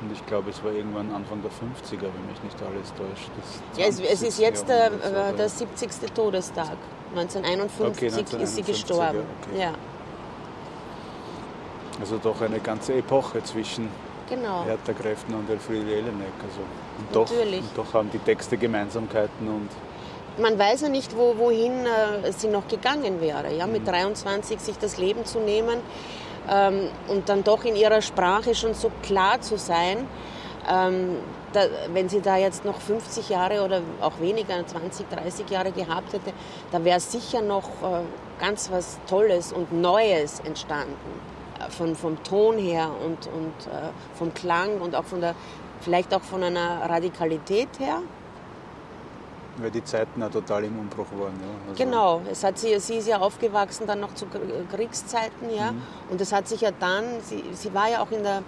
Und 0.00 0.12
ich 0.12 0.24
glaube, 0.26 0.50
es 0.50 0.62
war 0.62 0.70
irgendwann 0.70 1.12
Anfang 1.12 1.42
der 1.42 1.50
50er, 1.50 2.02
wenn 2.02 2.26
mich 2.30 2.42
nicht 2.44 2.56
alles 2.62 2.94
täuscht. 2.94 3.30
Ja, 3.76 3.86
es, 3.86 3.98
es, 3.98 4.22
ist 4.22 4.38
jetzt 4.38 4.68
der, 4.68 4.86
äh, 4.86 5.36
der 5.36 5.48
70. 5.48 5.90
Todestag. 6.14 6.76
1951, 7.16 7.80
okay, 7.80 8.06
1951 8.06 8.42
ist 8.42 8.54
sie 8.54 8.62
gestorben. 8.62 9.24
Okay. 9.42 9.60
Ja. 9.60 9.72
Also 12.00 12.18
doch 12.18 12.40
eine 12.40 12.60
ganze 12.60 12.94
Epoche 12.94 13.42
zwischen 13.42 13.88
genau. 14.28 14.64
Hertha 14.64 14.92
Kräftner 14.92 15.38
und 15.38 15.50
Elfriede 15.50 15.88
Jelinek. 15.88 16.32
Also, 16.42 16.60
und, 16.98 17.14
doch, 17.14 17.30
und 17.30 17.76
doch 17.76 17.94
haben 17.94 18.10
die 18.10 18.18
Texte 18.18 18.56
Gemeinsamkeiten 18.56 19.48
und 19.48 19.68
man 20.40 20.58
weiß 20.58 20.82
ja 20.82 20.88
nicht, 20.88 21.16
wo, 21.16 21.36
wohin 21.36 21.84
äh, 21.84 22.32
sie 22.32 22.48
noch 22.48 22.68
gegangen 22.68 23.20
wäre. 23.20 23.52
Ja? 23.54 23.66
Mit 23.66 23.86
23 23.86 24.56
mhm. 24.56 24.60
sich 24.60 24.78
das 24.78 24.96
Leben 24.96 25.24
zu 25.24 25.40
nehmen 25.40 25.80
ähm, 26.48 26.88
und 27.08 27.28
dann 27.28 27.44
doch 27.44 27.64
in 27.64 27.76
ihrer 27.76 28.02
Sprache 28.02 28.54
schon 28.54 28.74
so 28.74 28.90
klar 29.02 29.40
zu 29.40 29.58
sein. 29.58 30.06
Ähm, 30.70 31.16
da, 31.52 31.62
wenn 31.92 32.08
sie 32.08 32.20
da 32.20 32.36
jetzt 32.36 32.64
noch 32.64 32.78
50 32.80 33.30
Jahre 33.30 33.64
oder 33.64 33.80
auch 34.00 34.20
weniger, 34.20 34.66
20, 34.66 35.08
30 35.08 35.48
Jahre 35.48 35.72
gehabt 35.72 36.12
hätte, 36.12 36.32
da 36.70 36.84
wäre 36.84 37.00
sicher 37.00 37.40
noch 37.40 37.68
äh, 37.82 38.02
ganz 38.38 38.70
was 38.70 38.98
Tolles 39.08 39.52
und 39.52 39.72
Neues 39.72 40.40
entstanden 40.40 41.37
von, 41.70 41.94
vom 41.94 42.22
Ton 42.22 42.58
her 42.58 42.90
und, 43.04 43.26
und 43.26 43.72
äh, 43.72 43.90
vom 44.14 44.32
Klang 44.34 44.80
und 44.80 44.94
auch 44.94 45.04
von 45.04 45.20
der, 45.20 45.34
vielleicht 45.80 46.14
auch 46.14 46.22
von 46.22 46.42
einer 46.42 46.82
Radikalität 46.88 47.68
her. 47.78 48.02
Weil 49.56 49.70
die 49.72 49.82
Zeiten 49.82 50.20
ja 50.20 50.28
total 50.28 50.64
im 50.64 50.78
Umbruch 50.78 51.06
waren. 51.18 51.34
Ja. 51.40 51.70
Also 51.70 51.84
genau, 51.84 52.22
es 52.30 52.44
hat 52.44 52.58
sie, 52.58 52.78
sie 52.78 52.98
ist 52.98 53.08
ja 53.08 53.18
aufgewachsen 53.18 53.86
dann 53.86 54.00
noch 54.00 54.14
zu 54.14 54.26
Kriegszeiten, 54.72 55.50
ja. 55.54 55.72
Mhm. 55.72 55.82
Und 56.10 56.20
es 56.20 56.32
hat 56.32 56.46
sich 56.46 56.60
ja 56.60 56.70
dann, 56.78 57.20
sie, 57.22 57.42
sie 57.52 57.74
war 57.74 57.90
ja 57.90 58.00
auch 58.00 58.10
in 58.12 58.22
der, 58.22 58.42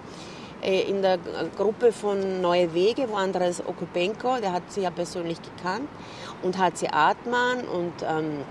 äh, 0.62 0.82
in 0.82 1.02
der 1.02 1.18
Gruppe 1.56 1.90
von 1.90 2.40
Neue 2.40 2.72
Wege, 2.74 3.08
wo 3.08 3.16
Andres 3.16 3.60
Okupenko, 3.66 4.36
der 4.40 4.52
hat 4.52 4.62
sie 4.68 4.82
ja 4.82 4.90
persönlich 4.90 5.38
gekannt, 5.42 5.88
und 6.42 6.58
HC 6.58 6.88
Atman 6.92 7.66
und 7.66 7.92
ähm, 8.08 8.44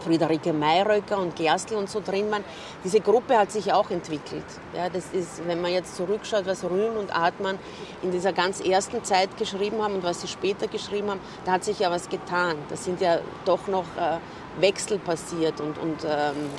Friederike 0.00 0.52
Mayröcker 0.52 1.18
und 1.18 1.36
Gerstl 1.36 1.74
und 1.74 1.90
so 1.90 2.00
drin 2.00 2.30
waren. 2.30 2.44
Diese 2.84 3.00
Gruppe 3.00 3.38
hat 3.38 3.50
sich 3.50 3.72
auch 3.72 3.90
entwickelt. 3.90 4.44
Ja, 4.74 4.88
das 4.88 5.06
ist, 5.12 5.46
wenn 5.46 5.60
man 5.60 5.72
jetzt 5.72 5.96
zurückschaut, 5.96 6.46
was 6.46 6.64
Rühm 6.64 6.96
und 6.96 7.14
Artmann 7.14 7.58
in 8.02 8.10
dieser 8.10 8.32
ganz 8.32 8.60
ersten 8.60 9.04
Zeit 9.04 9.36
geschrieben 9.36 9.82
haben 9.82 9.94
und 9.94 10.04
was 10.04 10.20
sie 10.20 10.28
später 10.28 10.68
geschrieben 10.68 11.10
haben, 11.10 11.20
da 11.44 11.52
hat 11.52 11.64
sich 11.64 11.78
ja 11.80 11.90
was 11.90 12.08
getan. 12.08 12.56
Da 12.68 12.76
sind 12.76 13.00
ja 13.00 13.18
doch 13.44 13.66
noch 13.66 13.84
äh, 13.96 14.18
Wechsel 14.60 14.98
passiert 14.98 15.60
und, 15.60 15.78
und, 15.78 16.04
ähm, 16.04 16.50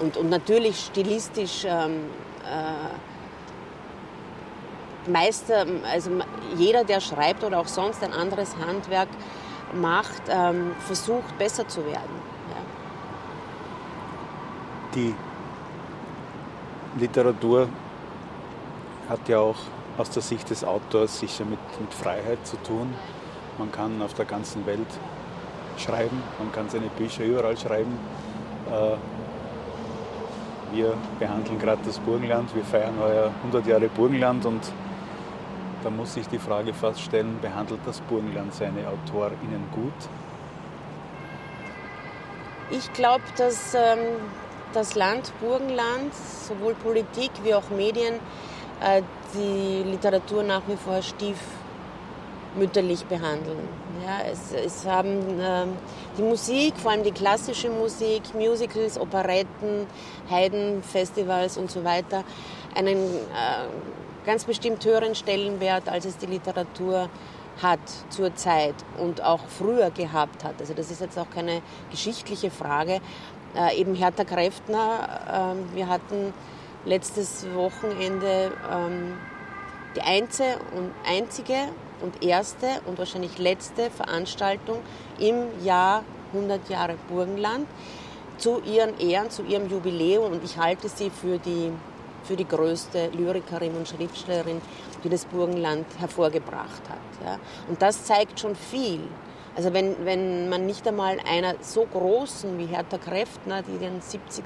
und, 0.00 0.16
und 0.16 0.30
natürlich 0.30 0.78
stilistisch 0.80 1.64
ähm, 1.64 2.10
äh, 2.44 2.92
Meister, 5.10 5.66
also 5.90 6.10
jeder, 6.56 6.84
der 6.84 7.00
schreibt 7.00 7.42
oder 7.42 7.58
auch 7.58 7.66
sonst 7.66 8.04
ein 8.04 8.12
anderes 8.12 8.54
Handwerk 8.56 9.08
macht, 9.74 10.22
ähm, 10.28 10.72
versucht 10.86 11.36
besser 11.38 11.66
zu 11.66 11.84
werden 11.84 12.31
die 14.94 15.14
Literatur 16.98 17.68
hat 19.08 19.28
ja 19.28 19.38
auch 19.38 19.56
aus 19.98 20.10
der 20.10 20.22
Sicht 20.22 20.50
des 20.50 20.64
Autors 20.64 21.20
sicher 21.20 21.44
mit, 21.44 21.58
mit 21.80 21.92
Freiheit 21.92 22.46
zu 22.46 22.56
tun. 22.62 22.94
Man 23.58 23.70
kann 23.70 24.00
auf 24.02 24.14
der 24.14 24.24
ganzen 24.24 24.64
Welt 24.66 24.86
schreiben, 25.78 26.22
man 26.38 26.52
kann 26.52 26.68
seine 26.68 26.88
Bücher 26.88 27.24
überall 27.24 27.56
schreiben. 27.56 27.98
Äh, 28.70 28.96
wir 30.74 30.94
behandeln 31.18 31.58
gerade 31.58 31.82
das 31.84 31.98
Burgenland, 31.98 32.54
wir 32.54 32.64
feiern 32.64 32.94
heuer 32.98 33.30
100 33.44 33.66
Jahre 33.66 33.88
Burgenland 33.88 34.46
und 34.46 34.72
da 35.82 35.90
muss 35.90 36.14
sich 36.14 36.26
die 36.28 36.38
Frage 36.38 36.72
fast 36.72 37.00
stellen, 37.00 37.38
behandelt 37.42 37.80
das 37.84 38.00
Burgenland 38.02 38.54
seine 38.54 38.86
AutorInnen 38.86 39.64
gut? 39.72 39.92
Ich 42.70 42.90
glaube, 42.94 43.24
dass 43.36 43.74
ähm, 43.74 43.98
das 44.72 44.94
Land 44.94 45.32
Burgenland, 45.40 46.12
sowohl 46.14 46.74
Politik 46.74 47.30
wie 47.42 47.54
auch 47.54 47.70
Medien, 47.70 48.14
äh, 48.82 49.02
die 49.34 49.82
Literatur 49.88 50.42
nach 50.42 50.62
wie 50.66 50.76
vor 50.76 51.00
mütterlich 52.54 53.04
behandeln. 53.06 53.68
Ja, 54.04 54.30
es, 54.30 54.52
es 54.52 54.86
haben 54.86 55.40
ähm, 55.40 55.76
die 56.18 56.22
Musik, 56.22 56.74
vor 56.76 56.90
allem 56.90 57.02
die 57.02 57.12
klassische 57.12 57.70
Musik, 57.70 58.34
Musicals, 58.34 58.98
Operetten, 58.98 59.86
Heidenfestivals 60.30 61.56
und 61.56 61.70
so 61.70 61.82
weiter, 61.84 62.24
einen 62.74 62.96
äh, 62.96 64.26
ganz 64.26 64.44
bestimmt 64.44 64.84
höheren 64.84 65.14
Stellenwert, 65.14 65.88
als 65.88 66.04
es 66.04 66.18
die 66.18 66.26
Literatur 66.26 67.08
hat 67.62 67.80
zur 68.08 68.34
Zeit 68.34 68.74
und 68.98 69.22
auch 69.22 69.40
früher 69.46 69.90
gehabt 69.90 70.44
hat. 70.44 70.54
Also 70.58 70.74
das 70.74 70.90
ist 70.90 71.00
jetzt 71.00 71.18
auch 71.18 71.30
keine 71.30 71.62
geschichtliche 71.90 72.50
Frage. 72.50 73.00
Äh, 73.54 73.80
eben 73.80 73.94
Hertha 73.94 74.24
Kräftner, 74.24 75.54
äh, 75.72 75.76
wir 75.76 75.88
hatten 75.88 76.32
letztes 76.84 77.46
Wochenende 77.54 78.52
ähm, 78.70 79.18
die 79.94 80.00
einzige 80.00 80.56
und 80.74 80.90
einzige 81.06 81.68
und 82.00 82.24
erste 82.24 82.66
und 82.86 82.98
wahrscheinlich 82.98 83.38
letzte 83.38 83.90
Veranstaltung 83.90 84.78
im 85.18 85.64
Jahr 85.64 86.02
100 86.32 86.68
Jahre 86.70 86.96
Burgenland 87.08 87.66
zu 88.38 88.60
ihren 88.62 88.98
Ehren, 88.98 89.30
zu 89.30 89.42
ihrem 89.42 89.68
Jubiläum 89.68 90.32
und 90.32 90.44
ich 90.44 90.56
halte 90.56 90.88
sie 90.88 91.10
für 91.10 91.38
die, 91.38 91.70
für 92.24 92.36
die 92.36 92.48
größte 92.48 93.10
Lyrikerin 93.12 93.76
und 93.76 93.86
Schriftstellerin, 93.86 94.60
die 95.04 95.10
das 95.10 95.26
Burgenland 95.26 95.86
hervorgebracht 95.98 96.82
hat. 96.88 97.26
Ja. 97.26 97.38
Und 97.68 97.82
das 97.82 98.04
zeigt 98.04 98.40
schon 98.40 98.56
viel. 98.56 99.00
Also 99.54 99.72
wenn, 99.74 100.04
wenn 100.04 100.48
man 100.48 100.64
nicht 100.64 100.86
einmal 100.88 101.18
einer 101.28 101.54
so 101.60 101.84
großen 101.84 102.58
wie 102.58 102.66
Hertha 102.66 102.96
Kräftner, 102.96 103.62
die 103.62 103.78
den 103.78 104.00
70. 104.00 104.44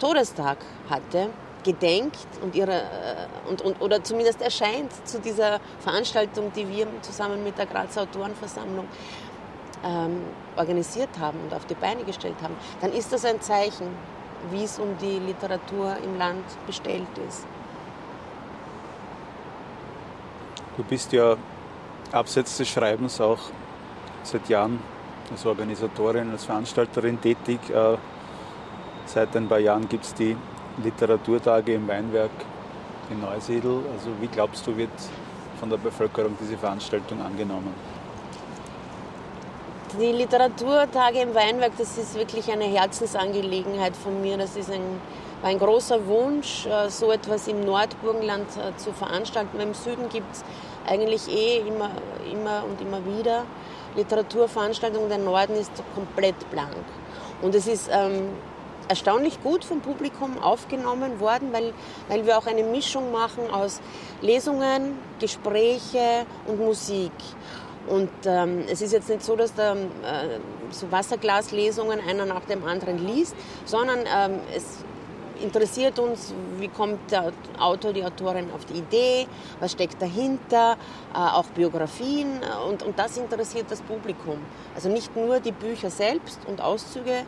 Todestag 0.00 0.58
hatte, 0.90 1.30
gedenkt 1.62 2.18
und 2.42 2.54
ihre, 2.54 2.72
äh, 2.72 3.48
und, 3.48 3.62
und, 3.62 3.80
oder 3.80 4.02
zumindest 4.02 4.42
erscheint 4.42 4.92
zu 5.06 5.18
dieser 5.20 5.60
Veranstaltung, 5.78 6.52
die 6.54 6.68
wir 6.68 6.86
zusammen 7.02 7.42
mit 7.42 7.56
der 7.56 7.66
Grazer 7.66 8.02
Autorenversammlung 8.02 8.86
ähm, 9.84 10.22
organisiert 10.56 11.10
haben 11.18 11.38
und 11.40 11.54
auf 11.54 11.64
die 11.66 11.74
Beine 11.74 12.04
gestellt 12.04 12.36
haben, 12.42 12.54
dann 12.80 12.92
ist 12.92 13.12
das 13.12 13.24
ein 13.24 13.40
Zeichen, 13.40 13.88
wie 14.50 14.64
es 14.64 14.78
um 14.78 14.96
die 14.98 15.18
Literatur 15.20 15.96
im 16.04 16.18
Land 16.18 16.44
bestellt 16.66 17.06
ist. 17.28 17.46
Du 20.76 20.82
bist 20.82 21.12
ja 21.12 21.36
abseits 22.12 22.56
des 22.56 22.68
Schreibens 22.68 23.20
auch 23.20 23.38
seit 24.26 24.48
Jahren 24.48 24.80
als 25.30 25.44
Organisatorin, 25.46 26.30
als 26.30 26.44
Veranstalterin 26.44 27.20
tätig. 27.20 27.58
Äh, 27.70 27.96
seit 29.06 29.36
ein 29.36 29.48
paar 29.48 29.58
Jahren 29.58 29.88
gibt 29.88 30.04
es 30.04 30.14
die 30.14 30.36
Literaturtage 30.82 31.74
im 31.74 31.86
Weinwerk 31.88 32.30
in 33.10 33.20
Neusiedl. 33.20 33.82
Also 33.92 34.10
wie 34.20 34.28
glaubst 34.28 34.66
du, 34.66 34.76
wird 34.76 34.90
von 35.60 35.70
der 35.70 35.76
Bevölkerung 35.76 36.36
diese 36.40 36.56
Veranstaltung 36.56 37.20
angenommen? 37.22 37.74
Die 39.98 40.10
Literaturtage 40.10 41.20
im 41.20 41.34
Weinwerk, 41.34 41.72
das 41.78 41.96
ist 41.96 42.16
wirklich 42.16 42.50
eine 42.50 42.64
Herzensangelegenheit 42.64 43.94
von 43.94 44.20
mir. 44.20 44.36
Das 44.36 44.56
ist 44.56 44.68
ein, 44.70 45.00
war 45.40 45.50
ein 45.50 45.58
großer 45.58 46.04
Wunsch, 46.06 46.66
äh, 46.66 46.88
so 46.90 47.12
etwas 47.12 47.46
im 47.46 47.64
Nordburgenland 47.64 48.48
äh, 48.56 48.76
zu 48.76 48.92
veranstalten. 48.92 49.60
Im 49.60 49.72
Süden 49.72 50.08
gibt 50.08 50.34
es 50.34 50.44
eigentlich 50.86 51.28
eh 51.28 51.58
immer, 51.58 51.90
immer 52.30 52.64
und 52.64 52.80
immer 52.80 53.00
wieder 53.06 53.44
Literaturveranstaltungen. 53.96 55.08
Der 55.08 55.18
Norden 55.18 55.54
ist 55.56 55.72
komplett 55.94 56.50
blank. 56.50 56.74
Und 57.42 57.54
es 57.54 57.66
ist 57.66 57.88
ähm, 57.92 58.30
erstaunlich 58.88 59.42
gut 59.42 59.64
vom 59.64 59.80
Publikum 59.80 60.38
aufgenommen 60.38 61.20
worden, 61.20 61.52
weil, 61.52 61.72
weil 62.08 62.26
wir 62.26 62.38
auch 62.38 62.46
eine 62.46 62.62
Mischung 62.62 63.12
machen 63.12 63.50
aus 63.50 63.80
Lesungen, 64.20 64.98
Gespräche 65.20 66.26
und 66.46 66.58
Musik. 66.58 67.12
Und 67.86 68.10
ähm, 68.24 68.64
es 68.70 68.80
ist 68.80 68.92
jetzt 68.92 69.08
nicht 69.10 69.22
so, 69.22 69.36
dass 69.36 69.54
da 69.54 69.74
äh, 69.74 69.76
so 70.70 70.90
Wasserglaslesungen 70.90 72.00
einer 72.00 72.24
nach 72.24 72.44
dem 72.46 72.64
anderen 72.64 73.06
liest, 73.06 73.36
sondern 73.66 74.00
ähm, 74.00 74.40
es 74.56 74.83
interessiert 75.44 75.98
uns, 75.98 76.34
wie 76.58 76.68
kommt 76.68 77.10
der 77.10 77.32
Autor, 77.58 77.92
die 77.92 78.04
Autorin 78.04 78.50
auf 78.50 78.64
die 78.64 78.78
Idee, 78.78 79.26
was 79.60 79.72
steckt 79.72 80.00
dahinter, 80.00 80.76
äh, 81.12 81.18
auch 81.18 81.46
Biografien 81.54 82.40
und, 82.68 82.82
und 82.82 82.98
das 82.98 83.16
interessiert 83.16 83.66
das 83.70 83.82
Publikum. 83.82 84.38
Also 84.74 84.88
nicht 84.88 85.14
nur 85.14 85.40
die 85.40 85.52
Bücher 85.52 85.90
selbst 85.90 86.40
und 86.48 86.60
Auszüge 86.60 87.24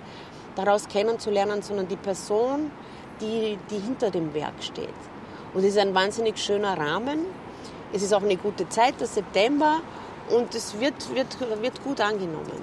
daraus 0.57 0.89
kennenzulernen, 0.89 1.63
sondern 1.63 1.87
die 1.87 1.97
Person, 1.97 2.71
die, 3.21 3.59
die 3.71 3.79
hinter 3.79 4.11
dem 4.11 4.33
Werk 4.35 4.61
steht. 4.61 4.89
Und 5.55 5.61
es 5.61 5.71
ist 5.71 5.79
ein 5.79 5.95
wahnsinnig 5.95 6.39
schöner 6.39 6.77
Rahmen. 6.77 7.27
Es 7.93 8.03
ist 8.03 8.13
auch 8.13 8.23
eine 8.23 8.37
gute 8.37 8.69
Zeit, 8.69 8.99
der 9.01 9.07
September, 9.07 9.81
und 10.29 10.55
es 10.55 10.79
wird, 10.81 11.15
wird, 11.15 11.39
wird 11.63 11.85
gut 11.85 12.01
angenommen. 12.01 12.61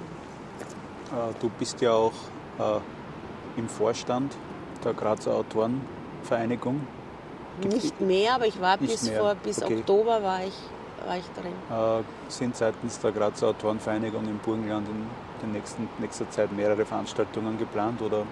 Äh, 1.12 1.34
du 1.40 1.50
bist 1.58 1.80
ja 1.82 1.94
auch 1.94 2.12
äh, 2.60 2.80
im 3.60 3.70
Vorstand 3.70 4.36
der 4.84 4.94
Grazer 4.94 5.36
Autorenvereinigung. 5.36 6.86
Nicht 7.64 8.02
mehr, 8.02 8.36
aber 8.36 8.48
ich 8.48 8.60
war 8.60 8.78
bis, 8.78 9.10
vor, 9.10 9.36
bis 9.36 9.62
okay. 9.62 9.78
Oktober 9.78 10.24
war 10.24 10.44
ich, 10.44 10.54
war 11.06 11.18
ich 11.18 11.26
drin. 11.40 11.54
Äh, 11.70 12.04
sind 12.30 12.56
seitens 12.56 13.00
der 13.00 13.12
Grazer 13.12 13.50
Autorenvereinigung 13.50 14.26
im 14.26 14.40
Burgenland 14.40 14.88
in 14.88 15.08
in 15.44 15.52
nächsten, 15.52 15.88
nächster 16.00 16.30
Zeit 16.30 16.52
mehrere 16.52 16.86
Veranstaltungen 16.86 17.58
geplant? 17.58 18.02
Oder? 18.02 18.24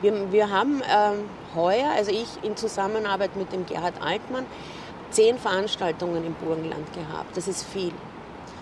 Wir, 0.00 0.30
wir 0.30 0.50
haben 0.50 0.82
ähm, 0.88 1.24
heuer, 1.54 1.90
also 1.96 2.10
ich 2.10 2.28
in 2.42 2.56
Zusammenarbeit 2.56 3.34
mit 3.36 3.52
dem 3.52 3.66
Gerhard 3.66 3.94
Altmann, 4.00 4.46
zehn 5.10 5.38
Veranstaltungen 5.38 6.24
im 6.24 6.34
Burgenland 6.34 6.92
gehabt. 6.92 7.36
Das 7.36 7.48
ist 7.48 7.64
viel. 7.64 7.92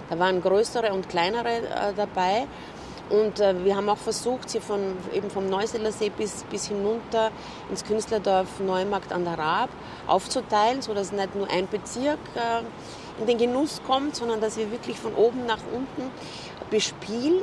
Da 0.08 0.18
waren 0.18 0.40
größere 0.40 0.92
und 0.92 1.08
kleinere 1.08 1.48
äh, 1.48 1.92
dabei. 1.96 2.46
Und 3.08 3.38
äh, 3.38 3.64
wir 3.64 3.76
haben 3.76 3.88
auch 3.88 3.98
versucht, 3.98 4.50
sie 4.50 4.60
von, 4.60 4.80
eben 5.12 5.30
vom 5.30 5.48
Neusiedler 5.48 5.92
See 5.92 6.10
bis, 6.10 6.44
bis 6.50 6.68
hinunter 6.68 7.30
ins 7.70 7.84
Künstlerdorf 7.84 8.60
Neumarkt 8.60 9.12
an 9.12 9.24
der 9.24 9.38
Raab 9.38 9.70
aufzuteilen, 10.06 10.82
sodass 10.82 11.12
nicht 11.12 11.34
nur 11.36 11.48
ein 11.48 11.68
Bezirk 11.68 12.18
äh, 12.34 12.62
in 13.20 13.26
den 13.26 13.38
Genuss 13.38 13.80
kommt, 13.86 14.16
sondern 14.16 14.40
dass 14.40 14.56
wir 14.56 14.70
wirklich 14.72 14.98
von 14.98 15.14
oben 15.14 15.46
nach 15.46 15.60
unten 15.72 16.10
bespielen. 16.70 17.42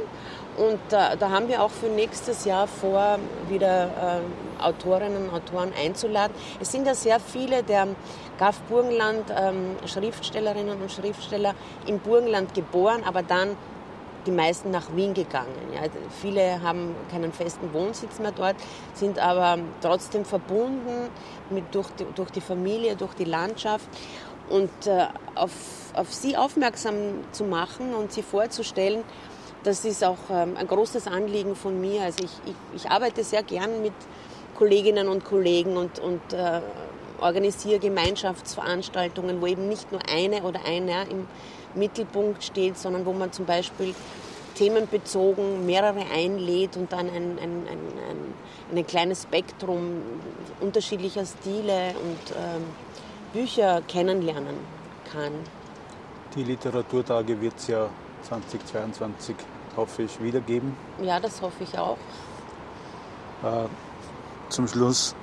Und 0.58 0.94
äh, 0.94 1.18
da 1.18 1.30
haben 1.32 1.48
wir 1.48 1.64
auch 1.64 1.72
für 1.72 1.88
nächstes 1.88 2.46
Jahr 2.46 2.68
vor, 2.68 3.18
wieder 3.50 3.86
äh, 3.86 4.64
Autorinnen 4.64 5.30
und 5.30 5.34
Autoren 5.34 5.72
einzuladen. 5.82 6.36
Es 6.60 6.72
sind 6.72 6.86
ja 6.86 6.94
sehr 6.94 7.20
viele 7.20 7.64
der 7.64 7.88
GAF 8.38 8.60
Burgenland 8.70 9.26
ähm, 9.36 9.78
Schriftstellerinnen 9.86 10.80
und 10.80 10.92
Schriftsteller 10.92 11.56
im 11.88 12.00
Burgenland 12.00 12.54
geboren, 12.54 13.04
aber 13.06 13.24
dann 13.24 13.58
die 14.26 14.32
meisten 14.32 14.72
nach 14.72 14.96
Wien 14.96 15.14
gegangen. 15.14 15.54
Ja, 15.74 15.82
viele 16.22 16.62
haben 16.62 16.96
keinen 17.12 17.32
festen 17.32 17.74
Wohnsitz 17.74 18.20
mehr 18.20 18.32
dort, 18.32 18.56
sind 18.94 19.20
aber 19.20 19.60
trotzdem 19.82 20.26
verbunden 20.26 21.10
mit, 21.50 21.64
durch, 21.74 21.90
die, 21.92 22.06
durch 22.16 22.32
die 22.32 22.42
Familie, 22.42 22.96
durch 22.96 23.14
die 23.14 23.26
Landschaft. 23.26 23.88
Und 24.50 24.88
äh, 24.88 25.08
auf, 25.36 25.52
auf 25.94 26.14
sie 26.14 26.36
aufmerksam 26.36 26.96
zu 27.32 27.46
machen 27.46 27.94
und 27.94 28.12
sie 28.12 28.24
vorzustellen, 28.24 29.04
das 29.64 29.86
ist 29.86 30.04
auch 30.04 30.18
ähm, 30.30 30.58
ein 30.58 30.68
großes 30.68 31.08
Anliegen 31.08 31.56
von 31.56 31.80
mir. 31.80 32.04
Also 32.04 32.26
ich, 32.26 32.32
ich, 32.46 32.84
ich, 32.84 32.92
arbeite 32.92 33.24
sehr 33.24 33.44
gern 33.44 33.82
mit 33.82 33.94
Kolleginnen 34.56 35.08
und 35.08 35.24
Kollegen 35.24 35.78
und, 35.78 36.00
und 36.00 36.34
äh, 36.34 36.62
organisiere 37.22 37.80
Gemeinschaftsveranstaltungen, 37.80 39.42
wo 39.42 39.48
eben 39.48 39.70
nicht 39.70 39.92
nur 39.92 40.02
eine 40.12 40.44
oder 40.44 40.60
einer 40.66 41.10
im 41.10 41.28
Mittelpunkt 41.76 42.44
steht, 42.44 42.78
sondern 42.78 43.06
wo 43.06 43.14
man 43.14 43.32
zum 43.32 43.46
Beispiel 43.46 43.94
themenbezogen 44.56 45.66
mehrere 45.66 46.06
einlädt 46.14 46.78
und 46.78 46.92
dann 46.92 47.10
ein, 47.10 47.40
ein, 47.40 47.68
ein, 47.68 48.78
ein, 48.78 48.88
kleines 48.88 49.24
Spektrum 49.24 50.02
unterschiedlicher 50.60 51.26
Stile 51.26 51.96
und 52.02 52.36
ähm, 52.36 52.64
Bücher 53.34 53.82
kennenlernen 53.88 54.56
kann. 55.12 55.34
Die 56.36 56.44
Literaturtage 56.44 57.40
wird 57.42 57.56
es 57.58 57.68
ja 57.68 57.90
2022, 58.24 59.36
hoffe 59.76 60.04
ich, 60.04 60.22
wiedergeben. 60.22 60.76
Ja, 61.02 61.20
das 61.20 61.42
hoffe 61.42 61.64
ich 61.64 61.78
auch. 61.78 61.98
Äh, 63.44 63.68
zum 64.50 64.68
Schluss, 64.68 65.16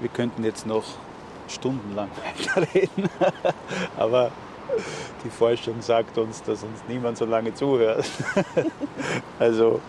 wir 0.00 0.08
könnten 0.08 0.44
jetzt 0.44 0.66
noch 0.66 0.84
stundenlang 1.48 2.08
weiterreden, 2.46 3.08
aber 3.96 4.30
die 5.24 5.30
Forschung 5.30 5.80
sagt 5.80 6.16
uns, 6.18 6.42
dass 6.42 6.62
uns 6.62 6.82
niemand 6.88 7.18
so 7.18 7.24
lange 7.24 7.54
zuhört. 7.54 8.04
also, 9.38 9.80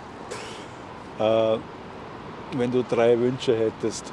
äh, 1.19 1.57
wenn 2.57 2.71
du 2.71 2.83
drei 2.83 3.17
Wünsche 3.17 3.57
hättest 3.57 4.11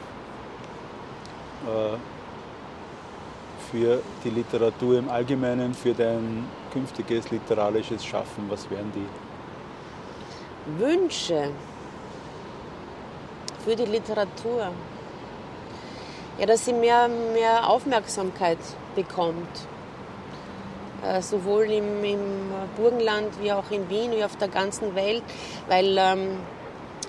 äh, 1.66 1.96
für 3.70 4.00
die 4.24 4.30
Literatur 4.30 4.98
im 4.98 5.08
Allgemeinen, 5.08 5.74
für 5.74 5.92
dein 5.92 6.44
künftiges 6.72 7.30
literarisches 7.30 8.04
Schaffen, 8.04 8.44
was 8.48 8.70
wären 8.70 8.92
die? 8.94 9.06
Wünsche 10.80 11.50
für 13.64 13.74
die 13.74 13.86
Literatur. 13.86 14.70
Ja, 16.38 16.46
dass 16.46 16.64
sie 16.64 16.72
mehr, 16.72 17.08
mehr 17.08 17.68
Aufmerksamkeit 17.68 18.58
bekommt 18.94 19.66
sowohl 21.20 21.64
im, 21.70 22.04
im, 22.04 22.20
Burgenland 22.76 23.40
wie 23.40 23.52
auch 23.52 23.70
in 23.70 23.88
Wien 23.88 24.12
wie 24.12 24.24
auf 24.24 24.36
der 24.36 24.48
ganzen 24.48 24.94
Welt, 24.94 25.22
weil 25.68 25.96
ähm, 25.98 26.38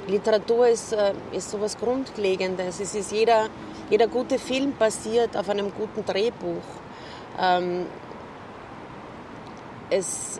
Literatur 0.08 0.67
ist, 0.67 0.93
äh, 0.93 1.13
ist 1.32 1.52
sowas 1.52 1.78
Grundlegendes. 1.78 2.80
Es 2.80 2.95
ist 2.95 3.12
jeder, 3.12 3.47
jeder 3.89 4.08
gute 4.08 4.39
Film 4.39 4.73
basiert 4.78 5.38
auf 5.38 5.49
einem 5.49 5.71
guten 5.73 6.06
Drehbuch. 6.06 6.63
Ähm, 7.39 7.86
es, 9.89 10.39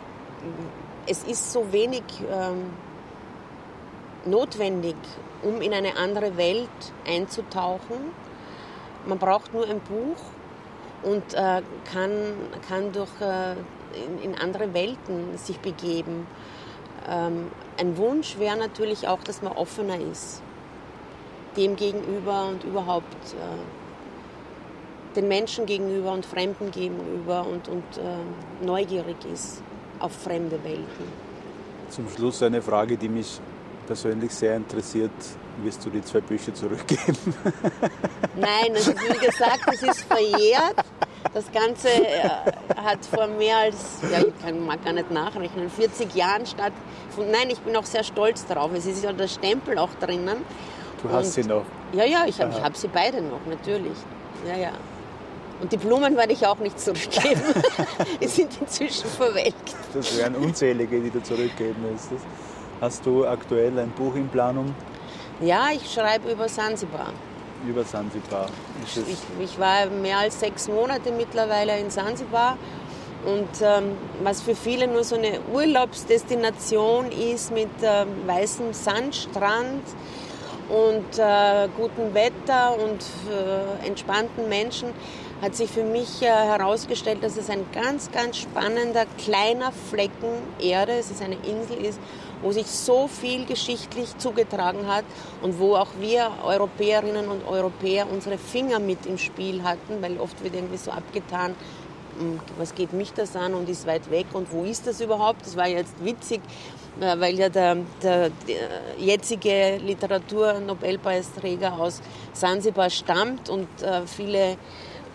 es 1.06 1.24
ist 1.24 1.52
so 1.52 1.72
wenig 1.72 2.02
ähm, 2.30 2.70
notwendig, 4.24 4.96
um 5.42 5.60
in 5.60 5.72
eine 5.72 5.96
andere 5.96 6.36
Welt 6.36 6.68
einzutauchen. 7.06 8.12
Man 9.06 9.18
braucht 9.18 9.52
nur 9.52 9.64
ein 9.64 9.80
Buch 9.80 10.18
und 11.02 11.34
äh, 11.34 11.62
kann, 11.92 12.10
kann 12.68 12.92
durch, 12.92 13.20
äh, 13.20 13.52
in, 14.04 14.32
in, 14.32 14.38
andere 14.38 14.72
Welten 14.74 15.36
sich 15.36 15.58
begeben. 15.58 16.26
Ähm, 17.08 17.50
ein 17.78 17.96
Wunsch 17.96 18.38
wäre 18.38 18.56
natürlich 18.56 19.08
auch, 19.08 19.22
dass 19.22 19.42
man 19.42 19.52
offener 19.52 19.98
ist 19.98 20.42
dem 21.56 21.76
gegenüber 21.76 22.48
und 22.48 22.64
überhaupt 22.64 23.34
äh, 23.34 25.16
den 25.16 25.28
Menschen 25.28 25.66
gegenüber 25.66 26.12
und 26.12 26.24
Fremden 26.24 26.70
gegenüber 26.70 27.44
und, 27.46 27.68
und 27.68 27.82
äh, 27.96 28.64
neugierig 28.64 29.16
ist 29.32 29.62
auf 29.98 30.12
fremde 30.12 30.62
Welten. 30.62 31.30
Zum 31.88 32.08
Schluss 32.08 32.42
eine 32.42 32.62
Frage, 32.62 32.96
die 32.96 33.08
mich 33.08 33.40
persönlich 33.90 34.32
sehr 34.32 34.54
interessiert. 34.54 35.10
Wirst 35.64 35.84
du 35.84 35.90
die 35.90 36.00
zwei 36.00 36.20
Bücher 36.20 36.54
zurückgeben? 36.54 37.34
Nein, 38.36 38.72
also 38.72 38.92
wie 38.92 39.26
gesagt, 39.26 39.62
es 39.72 39.82
ist 39.82 40.00
verjährt. 40.02 40.76
Das 41.34 41.50
Ganze 41.50 41.88
äh, 41.88 42.28
hat 42.76 43.04
vor 43.04 43.26
mehr 43.26 43.56
als, 43.56 43.98
ja, 44.12 44.20
ich 44.20 44.44
kann, 44.44 44.64
mag 44.64 44.84
gar 44.84 44.92
nicht 44.92 45.10
nachrechnen, 45.10 45.68
40 45.68 46.14
Jahren 46.14 46.46
stattgefunden. 46.46 47.32
Nein, 47.32 47.50
ich 47.50 47.58
bin 47.58 47.74
auch 47.74 47.84
sehr 47.84 48.04
stolz 48.04 48.46
darauf. 48.46 48.72
Es 48.74 48.86
ist 48.86 49.02
ja 49.02 49.12
der 49.12 49.26
Stempel 49.26 49.76
auch 49.76 49.90
drinnen. 49.98 50.36
Du 51.02 51.08
hast 51.10 51.26
Und, 51.26 51.32
sie 51.32 51.42
noch? 51.42 51.64
Ja, 51.92 52.04
ja, 52.04 52.26
ich 52.28 52.40
habe 52.40 52.62
hab 52.62 52.76
sie 52.76 52.88
beide 52.88 53.20
noch, 53.20 53.44
natürlich. 53.48 53.98
Ja, 54.46 54.56
ja. 54.56 54.70
Und 55.60 55.72
die 55.72 55.76
Blumen 55.78 56.16
werde 56.16 56.32
ich 56.32 56.46
auch 56.46 56.58
nicht 56.58 56.78
zurückgeben. 56.78 57.42
die 58.20 58.28
sind 58.28 58.56
inzwischen 58.60 59.08
verwelkt. 59.08 59.74
Das 59.92 60.16
wären 60.16 60.36
unzählige, 60.36 61.00
die 61.00 61.10
du 61.10 61.20
zurückgeben 61.20 61.90
müsstest. 61.90 62.24
Hast 62.80 63.04
du 63.04 63.26
aktuell 63.26 63.78
ein 63.78 63.90
Buch 63.90 64.14
in 64.14 64.28
Planung? 64.28 64.74
Ja, 65.42 65.68
ich 65.70 65.92
schreibe 65.92 66.32
über 66.32 66.48
Sansibar. 66.48 67.12
Über 67.68 67.84
Sansibar. 67.84 68.46
Ich, 68.86 68.98
ich, 69.38 69.58
war 69.58 69.84
mehr 69.86 70.18
als 70.18 70.40
sechs 70.40 70.66
Monate 70.66 71.12
mittlerweile 71.12 71.78
in 71.78 71.90
Sansibar. 71.90 72.56
Und 73.26 73.48
ähm, 73.60 73.98
was 74.22 74.40
für 74.40 74.54
viele 74.54 74.88
nur 74.88 75.04
so 75.04 75.16
eine 75.16 75.40
Urlaubsdestination 75.52 77.12
ist 77.12 77.52
mit 77.52 77.68
ähm, 77.82 78.08
weißem 78.26 78.72
Sandstrand 78.72 79.82
und 80.70 81.18
äh, 81.18 81.68
gutem 81.76 82.14
Wetter 82.14 82.78
und 82.82 83.04
äh, 83.28 83.86
entspannten 83.86 84.48
Menschen, 84.48 84.88
hat 85.42 85.54
sich 85.54 85.70
für 85.70 85.84
mich 85.84 86.22
äh, 86.22 86.26
herausgestellt, 86.26 87.22
dass 87.22 87.36
es 87.36 87.50
ein 87.50 87.66
ganz, 87.72 88.10
ganz 88.10 88.38
spannender 88.38 89.04
kleiner 89.18 89.72
Flecken 89.72 90.32
Erde, 90.58 90.92
es 90.92 91.10
ist 91.10 91.22
eine 91.22 91.36
Insel 91.36 91.84
ist, 91.84 91.98
wo 92.42 92.52
sich 92.52 92.66
so 92.66 93.08
viel 93.08 93.46
geschichtlich 93.46 94.16
zugetragen 94.18 94.86
hat 94.86 95.04
und 95.42 95.58
wo 95.58 95.76
auch 95.76 95.88
wir 95.98 96.30
Europäerinnen 96.44 97.28
und 97.28 97.46
Europäer 97.46 98.06
unsere 98.10 98.38
Finger 98.38 98.78
mit 98.78 99.06
im 99.06 99.18
Spiel 99.18 99.62
hatten, 99.62 100.00
weil 100.00 100.18
oft 100.18 100.42
wird 100.42 100.54
irgendwie 100.54 100.76
so 100.76 100.90
abgetan, 100.90 101.54
hm, 102.18 102.40
was 102.58 102.74
geht 102.74 102.92
mich 102.92 103.12
das 103.12 103.36
an 103.36 103.54
und 103.54 103.68
ist 103.68 103.86
weit 103.86 104.10
weg 104.10 104.26
und 104.32 104.52
wo 104.52 104.64
ist 104.64 104.86
das 104.86 105.00
überhaupt? 105.00 105.46
Das 105.46 105.56
war 105.56 105.68
jetzt 105.68 105.94
witzig, 106.04 106.40
äh, 107.00 107.18
weil 107.18 107.38
ja 107.38 107.48
der, 107.48 107.76
der, 108.02 108.30
der 108.48 108.68
jetzige 108.98 109.78
Literatur-Nobelpreisträger 109.78 111.78
aus 111.78 112.00
Sansibar 112.32 112.90
stammt 112.90 113.48
und 113.48 113.68
äh, 113.82 114.06
viele 114.06 114.56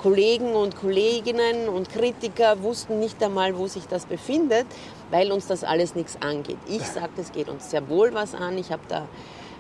Kollegen 0.05 0.53
und 0.53 0.79
Kolleginnen 0.79 1.67
und 1.67 1.89
Kritiker 1.89 2.61
wussten 2.61 2.99
nicht 2.99 3.23
einmal, 3.23 3.57
wo 3.57 3.65
sich 3.65 3.87
das 3.87 4.05
befindet, 4.05 4.67
weil 5.09 5.31
uns 5.31 5.47
das 5.47 5.63
alles 5.63 5.95
nichts 5.95 6.21
angeht. 6.21 6.59
Ich 6.67 6.83
sage, 6.83 7.09
es 7.17 7.31
geht 7.31 7.49
uns 7.49 7.71
sehr 7.71 7.89
wohl 7.89 8.13
was 8.13 8.35
an. 8.35 8.55
Ich 8.59 8.71
habe 8.71 8.83
da 8.87 9.07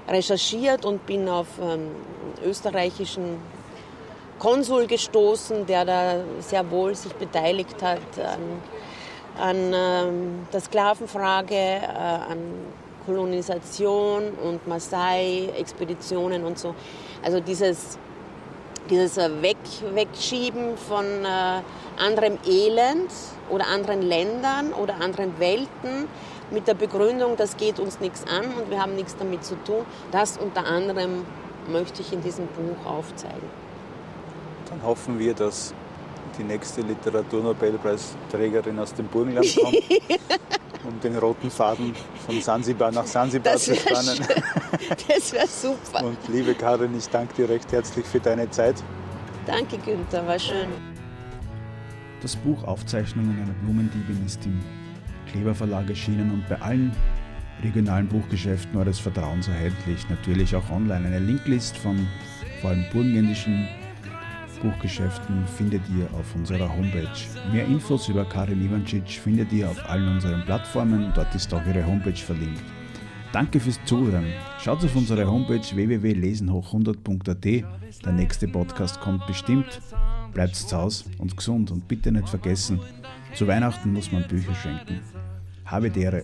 recherchiert 0.07 0.85
und 0.85 1.03
bin 1.07 1.27
auf 1.29 1.47
ähm, 1.59 1.89
österreichischen 2.45 3.39
Konsul 4.37 4.85
gestoßen, 4.85 5.65
der 5.65 5.83
da 5.83 6.17
sehr 6.41 6.69
wohl 6.69 6.93
sich 6.93 7.13
beteiligt 7.13 7.81
hat 7.81 7.97
an, 8.19 8.61
an 9.39 9.73
ähm, 9.73 10.47
der 10.53 10.61
Sklavenfrage, 10.61 11.55
äh, 11.55 11.87
an 12.29 12.37
Kolonisation 13.07 14.29
und 14.43 14.67
Maasai-Expeditionen 14.67 16.43
und 16.43 16.59
so. 16.59 16.75
Also 17.23 17.39
dieses 17.39 17.97
dieses 18.89 19.17
äh, 19.17 19.29
Weg, 19.41 19.57
Wegschieben 19.93 20.77
von 20.77 21.05
äh, 21.05 21.61
anderem 21.97 22.37
Elend 22.45 23.11
oder 23.49 23.67
anderen 23.67 24.01
Ländern 24.01 24.73
oder 24.73 24.95
anderen 25.01 25.39
Welten 25.39 26.07
mit 26.51 26.67
der 26.67 26.73
Begründung, 26.75 27.35
das 27.37 27.57
geht 27.57 27.79
uns 27.79 27.99
nichts 27.99 28.23
an 28.27 28.45
und 28.45 28.69
wir 28.69 28.81
haben 28.81 28.95
nichts 28.95 29.15
damit 29.17 29.43
zu 29.43 29.55
tun, 29.63 29.85
das 30.11 30.37
unter 30.37 30.65
anderem 30.65 31.25
möchte 31.67 32.01
ich 32.01 32.13
in 32.13 32.21
diesem 32.21 32.47
Buch 32.47 32.85
aufzeigen. 32.85 33.49
Dann 34.69 34.83
hoffen 34.83 35.17
wir, 35.19 35.33
dass 35.33 35.73
die 36.37 36.43
nächste 36.43 36.81
Literaturnobelpreisträgerin 36.81 38.77
aus 38.79 38.93
dem 38.93 39.07
Burgenland 39.07 39.55
kommt, 39.55 39.75
um 40.87 40.99
den 40.99 41.17
roten 41.17 41.49
Faden 41.49 41.93
von 42.25 42.41
Sansibar 42.41 42.91
nach 42.91 43.05
Sansibar 43.05 43.53
das 43.53 43.65
zu 43.65 43.75
spannen. 43.75 44.19
Das 45.07 45.33
wäre 45.33 45.47
super. 45.47 46.05
Und 46.05 46.17
liebe 46.27 46.53
Karin, 46.53 46.95
ich 46.97 47.07
danke 47.07 47.33
dir 47.35 47.49
recht 47.49 47.71
herzlich 47.71 48.05
für 48.05 48.19
deine 48.19 48.49
Zeit. 48.49 48.75
Danke, 49.45 49.77
Günther, 49.77 50.25
war 50.27 50.39
schön. 50.39 50.67
Das 52.21 52.35
Buch 52.35 52.63
Aufzeichnungen 52.63 53.41
einer 53.41 53.53
Blumendiebin 53.63 54.25
ist 54.25 54.45
im 54.45 54.59
Kleber 55.31 55.55
Verlag 55.55 55.89
erschienen 55.89 56.31
und 56.31 56.47
bei 56.49 56.61
allen 56.61 56.91
regionalen 57.63 58.07
Buchgeschäften 58.07 58.77
eures 58.77 58.99
Vertrauens 58.99 59.47
erhältlich. 59.47 60.07
Natürlich 60.09 60.55
auch 60.55 60.69
online. 60.69 61.07
Eine 61.07 61.19
Linklist 61.19 61.77
von 61.77 62.07
vor 62.61 62.71
allem 62.71 62.85
burgenländischen 62.91 63.67
Buchgeschäften 64.65 65.45
findet 65.45 65.83
ihr 65.95 66.09
auf 66.17 66.33
unserer 66.33 66.67
Homepage. 66.67 67.07
Mehr 67.51 67.67
Infos 67.67 68.09
über 68.09 68.25
Karin 68.25 68.65
Ivancic 68.65 69.07
findet 69.07 69.53
ihr 69.53 69.69
auf 69.69 69.87
allen 69.87 70.07
unseren 70.07 70.43
Plattformen, 70.43 71.11
dort 71.13 71.35
ist 71.35 71.53
auch 71.53 71.63
ihre 71.67 71.85
Homepage 71.85 72.15
verlinkt. 72.15 72.63
Danke 73.31 73.59
fürs 73.59 73.79
Zuhören. 73.85 74.25
Schaut 74.59 74.83
auf 74.83 74.95
unsere 74.95 75.27
Homepage 75.27 75.61
www.lesenhoch100.at. 75.75 77.45
Der 78.05 78.11
nächste 78.11 78.47
Podcast 78.47 78.99
kommt 78.99 79.27
bestimmt. 79.27 79.81
Bleibt 80.33 80.55
zu 80.55 80.75
Hause 80.75 81.05
und 81.19 81.37
gesund 81.37 81.69
und 81.69 81.87
bitte 81.87 82.11
nicht 82.11 82.27
vergessen, 82.27 82.79
zu 83.35 83.45
Weihnachten 83.47 83.93
muss 83.93 84.11
man 84.11 84.27
Bücher 84.27 84.55
schenken. 84.55 84.99
Habe 85.65 85.91
Dere. 85.91 86.23